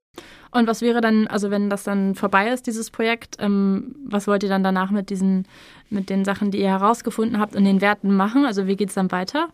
Und 0.51 0.67
was 0.67 0.81
wäre 0.81 1.01
dann, 1.01 1.27
also 1.27 1.51
wenn 1.51 1.69
das 1.69 1.83
dann 1.83 2.15
vorbei 2.15 2.49
ist, 2.49 2.67
dieses 2.67 2.89
Projekt, 2.89 3.37
ähm, 3.39 3.95
was 4.05 4.27
wollt 4.27 4.43
ihr 4.43 4.49
dann 4.49 4.63
danach 4.63 4.91
mit 4.91 5.09
diesen, 5.09 5.47
mit 5.89 6.09
den 6.09 6.23
Sachen, 6.23 6.51
die 6.51 6.59
ihr 6.59 6.69
herausgefunden 6.69 7.39
habt 7.39 7.55
und 7.55 7.65
den 7.65 7.81
Werten 7.81 8.15
machen? 8.15 8.45
Also 8.45 8.67
wie 8.67 8.75
geht 8.75 8.89
es 8.89 8.95
dann 8.95 9.11
weiter? 9.11 9.49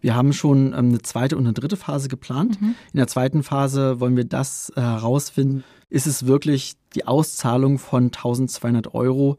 Wir 0.00 0.14
haben 0.14 0.32
schon 0.32 0.68
ähm, 0.68 0.88
eine 0.88 1.02
zweite 1.02 1.36
und 1.36 1.44
eine 1.44 1.52
dritte 1.52 1.76
Phase 1.76 2.08
geplant. 2.08 2.60
Mhm. 2.60 2.74
In 2.92 2.96
der 2.96 3.08
zweiten 3.08 3.42
Phase 3.42 4.00
wollen 4.00 4.16
wir 4.16 4.24
das 4.24 4.72
äh, 4.76 4.80
herausfinden. 4.80 5.64
Ist 5.90 6.06
es 6.06 6.26
wirklich 6.26 6.74
die 6.94 7.06
Auszahlung 7.06 7.78
von 7.78 8.04
1200 8.04 8.94
Euro, 8.94 9.36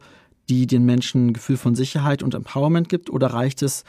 die 0.48 0.66
den 0.66 0.84
Menschen 0.84 1.28
ein 1.28 1.32
Gefühl 1.32 1.56
von 1.56 1.74
Sicherheit 1.74 2.22
und 2.22 2.34
Empowerment 2.34 2.88
gibt? 2.88 3.10
Oder 3.10 3.28
reicht 3.28 3.62
es, 3.62 3.84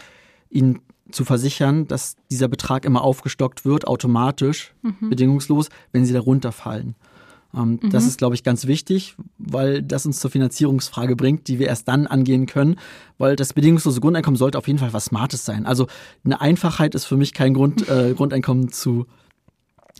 ihnen 0.49 0.81
zu 1.11 1.25
versichern, 1.25 1.87
dass 1.87 2.15
dieser 2.31 2.47
Betrag 2.47 2.85
immer 2.85 3.03
aufgestockt 3.03 3.65
wird, 3.65 3.87
automatisch, 3.87 4.73
mhm. 4.81 5.09
bedingungslos, 5.09 5.69
wenn 5.91 6.05
sie 6.05 6.13
darunter 6.13 6.51
fallen. 6.51 6.95
Ähm, 7.55 7.79
mhm. 7.81 7.89
Das 7.89 8.05
ist, 8.05 8.17
glaube 8.17 8.35
ich, 8.35 8.43
ganz 8.43 8.67
wichtig, 8.67 9.15
weil 9.37 9.81
das 9.81 10.05
uns 10.05 10.19
zur 10.19 10.31
Finanzierungsfrage 10.31 11.15
bringt, 11.15 11.47
die 11.47 11.59
wir 11.59 11.67
erst 11.67 11.87
dann 11.87 12.07
angehen 12.07 12.45
können, 12.45 12.77
weil 13.17 13.35
das 13.35 13.53
bedingungslose 13.53 14.01
Grundeinkommen 14.01 14.37
sollte 14.37 14.57
auf 14.57 14.67
jeden 14.67 14.79
Fall 14.79 14.93
was 14.93 15.05
Smartes 15.05 15.45
sein. 15.45 15.65
Also 15.65 15.87
eine 16.23 16.41
Einfachheit 16.41 16.95
ist 16.95 17.05
für 17.05 17.17
mich 17.17 17.33
kein 17.33 17.53
Grund, 17.53 17.87
äh, 17.87 18.13
Grundeinkommen 18.17 18.71
zu 18.71 19.05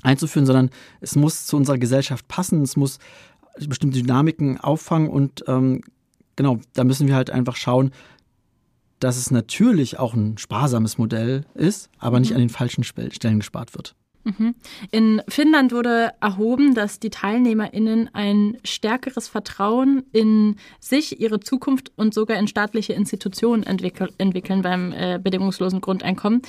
einzuführen, 0.02 0.46
sondern 0.46 0.70
es 1.02 1.16
muss 1.16 1.46
zu 1.46 1.56
unserer 1.56 1.78
Gesellschaft 1.78 2.28
passen, 2.28 2.62
es 2.62 2.76
muss 2.76 3.00
bestimmte 3.68 4.02
Dynamiken 4.02 4.60
auffangen 4.60 5.10
und 5.10 5.46
ähm, 5.48 5.82
genau, 6.36 6.60
da 6.74 6.84
müssen 6.84 7.08
wir 7.08 7.16
halt 7.16 7.30
einfach 7.30 7.56
schauen, 7.56 7.92
dass 9.00 9.18
es 9.18 9.32
natürlich 9.32 10.00
auch 10.00 10.14
ein 10.14 10.38
sparsames 10.38 10.98
Modell 10.98 11.46
ist, 11.54 11.90
aber 12.00 12.20
nicht 12.20 12.32
mhm. 12.32 12.36
an 12.36 12.42
den 12.42 12.50
falschen 12.50 12.84
Stellen 12.84 13.40
gespart 13.40 13.76
wird. 13.76 13.96
Mhm. 14.26 14.56
In 14.90 15.22
Finnland 15.28 15.72
wurde 15.72 16.12
erhoben, 16.20 16.74
dass 16.74 17.00
die 17.00 17.12
TeilnehmerInnen 17.12 18.10
ein 18.14 18.58
stärkeres 18.64 19.28
Vertrauen 19.28 20.04
in 20.12 20.56
sich, 20.80 21.22
ihre 21.22 21.40
Zukunft 21.40 21.92
und 21.96 22.14
sogar 22.16 22.38
in 22.38 22.48
staatliche 22.48 22.94
Institutionen 22.94 23.62
entwickeln, 23.64 24.10
entwickeln 24.18 24.64
beim 24.64 24.92
äh, 24.94 25.20
bedingungslosen 25.22 25.80
Grundeinkommen. 25.80 26.42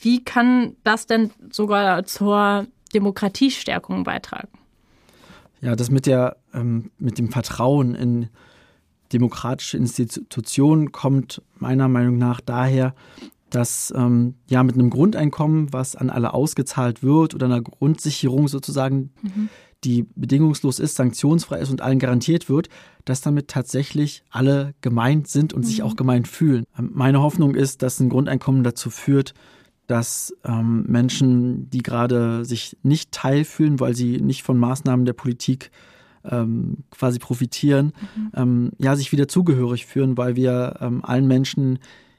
Wie 0.00 0.24
kann 0.24 0.76
das 0.82 1.06
denn 1.06 1.30
sogar 1.50 2.06
zur 2.06 2.66
Demokratiestärkung 2.94 4.04
beitragen? 4.04 4.48
Ja, 5.60 5.76
das 5.76 5.90
mit, 5.90 6.06
der, 6.06 6.38
ähm, 6.54 6.90
mit 6.98 7.18
dem 7.18 7.28
Vertrauen 7.28 7.94
in 7.94 8.30
demokratische 9.12 9.76
Institutionen 9.76 10.92
kommt 10.92 11.42
meiner 11.58 11.88
Meinung 11.88 12.18
nach 12.18 12.40
daher, 12.40 12.94
dass 13.50 13.92
ähm, 13.96 14.34
ja 14.48 14.62
mit 14.62 14.76
einem 14.76 14.90
Grundeinkommen, 14.90 15.72
was 15.72 15.96
an 15.96 16.10
alle 16.10 16.32
ausgezahlt 16.32 17.02
wird 17.02 17.34
oder 17.34 17.46
einer 17.46 17.60
Grundsicherung 17.60 18.48
sozusagen, 18.48 19.10
mhm. 19.22 19.48
die 19.84 20.06
bedingungslos 20.14 20.78
ist, 20.78 20.96
sanktionsfrei 20.96 21.58
ist 21.58 21.70
und 21.70 21.82
allen 21.82 21.98
garantiert 21.98 22.48
wird, 22.48 22.68
dass 23.04 23.20
damit 23.20 23.48
tatsächlich 23.48 24.22
alle 24.30 24.74
gemeint 24.80 25.28
sind 25.28 25.52
und 25.52 25.62
mhm. 25.62 25.66
sich 25.66 25.82
auch 25.82 25.96
gemeint 25.96 26.28
fühlen. 26.28 26.64
Ähm, 26.78 26.90
meine 26.94 27.20
Hoffnung 27.20 27.54
ist, 27.54 27.82
dass 27.82 28.00
ein 28.00 28.08
Grundeinkommen 28.08 28.62
dazu 28.62 28.90
führt, 28.90 29.34
dass 29.88 30.32
ähm, 30.44 30.84
Menschen, 30.86 31.68
die 31.70 31.82
gerade 31.82 32.44
sich 32.44 32.76
nicht 32.84 33.10
teilfühlen, 33.10 33.80
weil 33.80 33.96
sie 33.96 34.20
nicht 34.20 34.44
von 34.44 34.56
Maßnahmen 34.56 35.04
der 35.04 35.14
Politik 35.14 35.72
ähm, 36.24 36.78
quasi 36.90 37.18
profitieren, 37.18 37.92
mhm. 38.16 38.30
ähm, 38.34 38.70
ja, 38.78 38.96
sich 38.96 39.12
wieder 39.12 39.28
zugehörig 39.28 39.86
fühlen, 39.86 40.16
weil 40.16 40.36
wir 40.36 40.76
ähm, 40.80 41.04
allen 41.04 41.26
Menschen, 41.26 41.78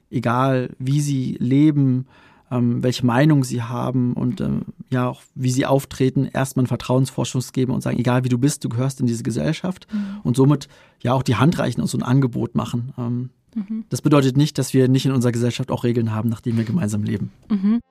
egal 0.09 0.71
wie 0.79 1.01
sie 1.01 1.37
leben, 1.39 2.07
ähm, 2.49 2.83
welche 2.83 3.05
Meinung 3.05 3.43
sie 3.43 3.61
haben 3.61 4.13
und 4.13 4.41
ähm, 4.41 4.63
ja 4.89 5.07
auch 5.07 5.21
wie 5.35 5.51
sie 5.51 5.65
auftreten, 5.65 6.25
erstmal 6.25 6.61
einen 6.61 6.67
Vertrauensvorschuss 6.67 7.53
geben 7.53 7.71
und 7.71 7.81
sagen, 7.81 7.97
egal 7.97 8.23
wie 8.23 8.29
du 8.29 8.37
bist, 8.37 8.63
du 8.63 8.69
gehörst 8.69 8.99
in 8.99 9.05
diese 9.05 9.23
Gesellschaft 9.23 9.87
mhm. 9.91 10.19
und 10.23 10.35
somit 10.35 10.67
ja 11.01 11.13
auch 11.13 11.23
die 11.23 11.35
Hand 11.35 11.59
reichen 11.59 11.81
und 11.81 11.87
so 11.87 11.97
ein 11.97 12.03
Angebot 12.03 12.55
machen. 12.55 12.93
Ähm, 12.97 13.29
Mhm. 13.55 13.85
Das 13.89 14.01
bedeutet 14.01 14.37
nicht, 14.37 14.57
dass 14.57 14.73
wir 14.73 14.87
nicht 14.87 15.05
in 15.05 15.11
unserer 15.11 15.31
Gesellschaft 15.31 15.71
auch 15.71 15.83
Regeln 15.83 16.13
haben, 16.13 16.29
nach 16.29 16.41
denen 16.41 16.57
wir 16.57 16.63
gemeinsam 16.63 17.03
leben. 17.03 17.31
Mhm. 17.49 17.81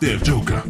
Der 0.00 0.16
Joker. 0.16 0.64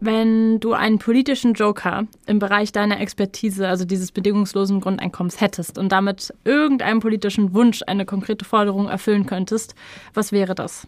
Wenn 0.00 0.60
du 0.60 0.74
einen 0.74 0.98
politischen 0.98 1.54
Joker 1.54 2.06
im 2.26 2.38
Bereich 2.38 2.70
deiner 2.70 3.00
Expertise, 3.00 3.66
also 3.68 3.84
dieses 3.84 4.12
bedingungslosen 4.12 4.80
Grundeinkommens 4.80 5.40
hättest 5.40 5.76
und 5.76 5.90
damit 5.90 6.32
irgendeinem 6.44 7.00
politischen 7.00 7.52
Wunsch 7.52 7.82
eine 7.86 8.04
konkrete 8.04 8.44
Forderung 8.44 8.88
erfüllen 8.88 9.26
könntest, 9.26 9.74
was 10.14 10.30
wäre 10.30 10.54
das? 10.54 10.86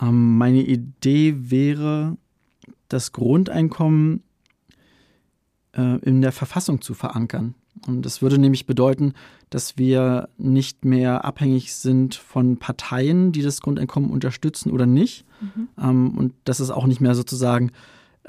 Ähm, 0.00 0.38
meine 0.38 0.62
Idee 0.62 1.34
wäre, 1.36 2.16
das 2.88 3.12
Grundeinkommen 3.12 4.22
äh, 5.72 5.98
in 5.98 6.22
der 6.22 6.32
Verfassung 6.32 6.80
zu 6.80 6.94
verankern. 6.94 7.54
Und 7.86 8.04
das 8.04 8.22
würde 8.22 8.38
nämlich 8.38 8.66
bedeuten, 8.66 9.12
dass 9.50 9.78
wir 9.78 10.28
nicht 10.36 10.84
mehr 10.84 11.24
abhängig 11.24 11.74
sind 11.74 12.14
von 12.14 12.56
Parteien, 12.56 13.30
die 13.30 13.42
das 13.42 13.60
Grundeinkommen 13.60 14.10
unterstützen 14.10 14.72
oder 14.72 14.86
nicht. 14.86 15.24
Mhm. 15.40 15.68
Ähm, 15.78 16.18
und 16.18 16.34
dass 16.44 16.60
es 16.60 16.70
auch 16.70 16.86
nicht 16.86 17.00
mehr 17.00 17.14
sozusagen 17.14 17.70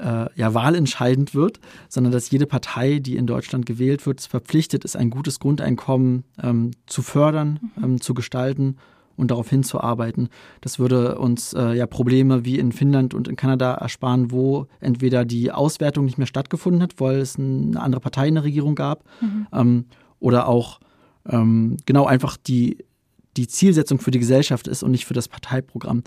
äh, 0.00 0.26
ja, 0.34 0.54
wahlentscheidend 0.54 1.34
wird, 1.34 1.60
sondern 1.88 2.12
dass 2.12 2.30
jede 2.30 2.46
Partei, 2.46 2.98
die 2.98 3.16
in 3.16 3.26
Deutschland 3.26 3.66
gewählt 3.66 4.06
wird, 4.06 4.20
verpflichtet 4.20 4.84
ist, 4.84 4.96
ein 4.96 5.10
gutes 5.10 5.40
Grundeinkommen 5.40 6.24
ähm, 6.42 6.72
zu 6.86 7.02
fördern, 7.02 7.60
mhm. 7.76 7.84
ähm, 7.84 8.00
zu 8.00 8.14
gestalten 8.14 8.76
und 9.16 9.30
darauf 9.30 9.50
hinzuarbeiten. 9.50 10.28
Das 10.62 10.78
würde 10.78 11.18
uns 11.18 11.52
äh, 11.52 11.74
ja 11.74 11.86
Probleme 11.86 12.44
wie 12.44 12.58
in 12.58 12.72
Finnland 12.72 13.12
und 13.12 13.28
in 13.28 13.36
Kanada 13.36 13.74
ersparen, 13.74 14.30
wo 14.30 14.66
entweder 14.80 15.24
die 15.24 15.52
Auswertung 15.52 16.06
nicht 16.06 16.18
mehr 16.18 16.26
stattgefunden 16.26 16.82
hat, 16.82 16.94
weil 16.98 17.18
es 17.18 17.38
eine 17.38 17.80
andere 17.80 18.00
Partei 18.00 18.28
in 18.28 18.34
der 18.34 18.44
Regierung 18.44 18.74
gab, 18.74 19.04
mhm. 19.20 19.46
ähm, 19.52 19.84
oder 20.18 20.48
auch 20.48 20.80
ähm, 21.28 21.76
genau 21.86 22.06
einfach 22.06 22.36
die, 22.36 22.78
die 23.36 23.46
Zielsetzung 23.46 23.98
für 23.98 24.10
die 24.10 24.18
Gesellschaft 24.18 24.68
ist 24.68 24.82
und 24.82 24.90
nicht 24.90 25.04
für 25.04 25.14
das 25.14 25.28
Parteiprogramm. 25.28 26.02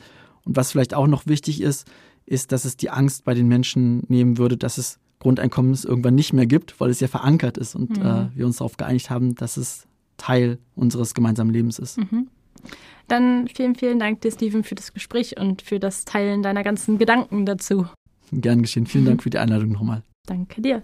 Und 0.46 0.56
was 0.56 0.72
vielleicht 0.72 0.94
auch 0.94 1.08
noch 1.08 1.26
wichtig 1.26 1.62
ist, 1.62 1.88
ist, 2.26 2.52
dass 2.52 2.66
es 2.66 2.78
die 2.78 2.90
Angst 2.90 3.24
bei 3.26 3.34
den 3.34 3.48
Menschen 3.48 4.04
nehmen 4.08 4.38
würde, 4.38 4.58
dass 4.58 4.78
es 4.78 5.00
Grundeinkommen 5.20 5.78
irgendwann 5.84 6.16
nicht 6.16 6.34
mehr 6.34 6.46
gibt, 6.46 6.80
weil 6.80 6.90
es 6.90 7.00
ja 7.00 7.08
verankert 7.08 7.58
ist 7.58 7.76
und 7.76 7.98
mhm. 7.98 8.06
äh, 8.06 8.26
wir 8.36 8.46
uns 8.46 8.58
darauf 8.58 8.78
geeinigt 8.78 9.10
haben, 9.10 9.36
dass 9.36 9.58
es 9.58 9.88
Teil 10.18 10.60
unseres 10.76 11.14
gemeinsamen 11.14 11.52
Lebens 11.52 11.80
ist. 11.80 11.98
Mhm. 11.98 12.28
Dann 13.08 13.48
vielen, 13.48 13.76
vielen 13.76 14.00
Dank 14.00 14.22
dir, 14.22 14.32
Steven, 14.32 14.64
für 14.64 14.76
das 14.76 14.94
Gespräch 14.94 15.40
und 15.40 15.62
für 15.62 15.80
das 15.80 16.06
Teilen 16.06 16.44
deiner 16.44 16.64
ganzen 16.64 16.98
Gedanken 16.98 17.46
dazu. 17.46 17.88
Gern 18.32 18.62
geschehen. 18.62 18.86
Vielen 18.86 19.06
Dank 19.06 19.24
für 19.24 19.30
die 19.30 19.38
Einladung 19.38 19.72
nochmal. 19.72 20.04
Danke 20.26 20.62
dir. 20.62 20.84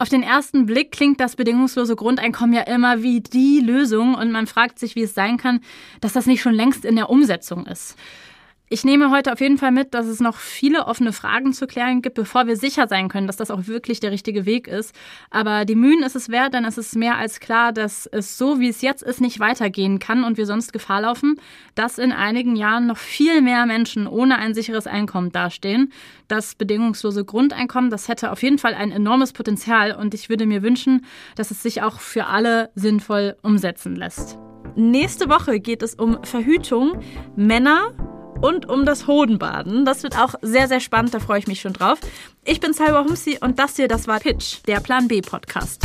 Auf 0.00 0.08
den 0.08 0.22
ersten 0.22 0.66
Blick 0.66 0.92
klingt 0.92 1.20
das 1.20 1.34
bedingungslose 1.34 1.96
Grundeinkommen 1.96 2.54
ja 2.54 2.62
immer 2.62 3.02
wie 3.02 3.20
die 3.20 3.60
Lösung 3.60 4.14
und 4.14 4.30
man 4.30 4.46
fragt 4.46 4.78
sich, 4.78 4.94
wie 4.94 5.02
es 5.02 5.14
sein 5.14 5.38
kann, 5.38 5.60
dass 6.00 6.12
das 6.12 6.26
nicht 6.26 6.40
schon 6.40 6.54
längst 6.54 6.84
in 6.84 6.94
der 6.94 7.10
Umsetzung 7.10 7.66
ist. 7.66 7.96
Ich 8.70 8.84
nehme 8.84 9.10
heute 9.10 9.32
auf 9.32 9.40
jeden 9.40 9.56
Fall 9.56 9.72
mit, 9.72 9.94
dass 9.94 10.06
es 10.06 10.20
noch 10.20 10.36
viele 10.36 10.86
offene 10.86 11.14
Fragen 11.14 11.54
zu 11.54 11.66
klären 11.66 12.02
gibt, 12.02 12.16
bevor 12.16 12.46
wir 12.46 12.56
sicher 12.56 12.86
sein 12.86 13.08
können, 13.08 13.26
dass 13.26 13.38
das 13.38 13.50
auch 13.50 13.66
wirklich 13.66 14.00
der 14.00 14.10
richtige 14.10 14.44
Weg 14.44 14.68
ist. 14.68 14.94
Aber 15.30 15.64
die 15.64 15.74
Mühen 15.74 16.02
ist 16.02 16.16
es 16.16 16.28
wert, 16.28 16.52
denn 16.52 16.66
es 16.66 16.76
ist 16.76 16.94
mehr 16.94 17.16
als 17.16 17.40
klar, 17.40 17.72
dass 17.72 18.06
es 18.06 18.36
so, 18.36 18.60
wie 18.60 18.68
es 18.68 18.82
jetzt 18.82 19.02
ist, 19.02 19.22
nicht 19.22 19.40
weitergehen 19.40 19.98
kann 19.98 20.22
und 20.22 20.36
wir 20.36 20.44
sonst 20.44 20.74
Gefahr 20.74 21.00
laufen, 21.00 21.40
dass 21.74 21.96
in 21.96 22.12
einigen 22.12 22.56
Jahren 22.56 22.86
noch 22.86 22.98
viel 22.98 23.40
mehr 23.40 23.64
Menschen 23.64 24.06
ohne 24.06 24.36
ein 24.36 24.52
sicheres 24.52 24.86
Einkommen 24.86 25.32
dastehen. 25.32 25.90
Das 26.26 26.54
bedingungslose 26.54 27.24
Grundeinkommen, 27.24 27.88
das 27.88 28.08
hätte 28.08 28.30
auf 28.30 28.42
jeden 28.42 28.58
Fall 28.58 28.74
ein 28.74 28.92
enormes 28.92 29.32
Potenzial 29.32 29.92
und 29.92 30.12
ich 30.12 30.28
würde 30.28 30.44
mir 30.44 30.62
wünschen, 30.62 31.06
dass 31.36 31.50
es 31.50 31.62
sich 31.62 31.80
auch 31.80 32.00
für 32.00 32.26
alle 32.26 32.70
sinnvoll 32.74 33.36
umsetzen 33.42 33.96
lässt. 33.96 34.36
Nächste 34.76 35.30
Woche 35.30 35.58
geht 35.58 35.82
es 35.82 35.94
um 35.94 36.22
Verhütung, 36.22 37.00
Männer, 37.34 37.92
und 38.40 38.68
um 38.68 38.84
das 38.86 39.06
Hodenbaden. 39.06 39.84
Das 39.84 40.02
wird 40.02 40.18
auch 40.18 40.34
sehr, 40.42 40.68
sehr 40.68 40.80
spannend, 40.80 41.14
da 41.14 41.20
freue 41.20 41.38
ich 41.38 41.46
mich 41.46 41.60
schon 41.60 41.72
drauf. 41.72 41.98
Ich 42.44 42.60
bin 42.60 42.72
Salwa 42.72 43.04
Humsi 43.04 43.38
und 43.40 43.58
das 43.58 43.76
hier, 43.76 43.88
das 43.88 44.08
war 44.08 44.20
Pitch, 44.20 44.58
der 44.66 44.80
Plan 44.80 45.08
B 45.08 45.20
Podcast. 45.20 45.84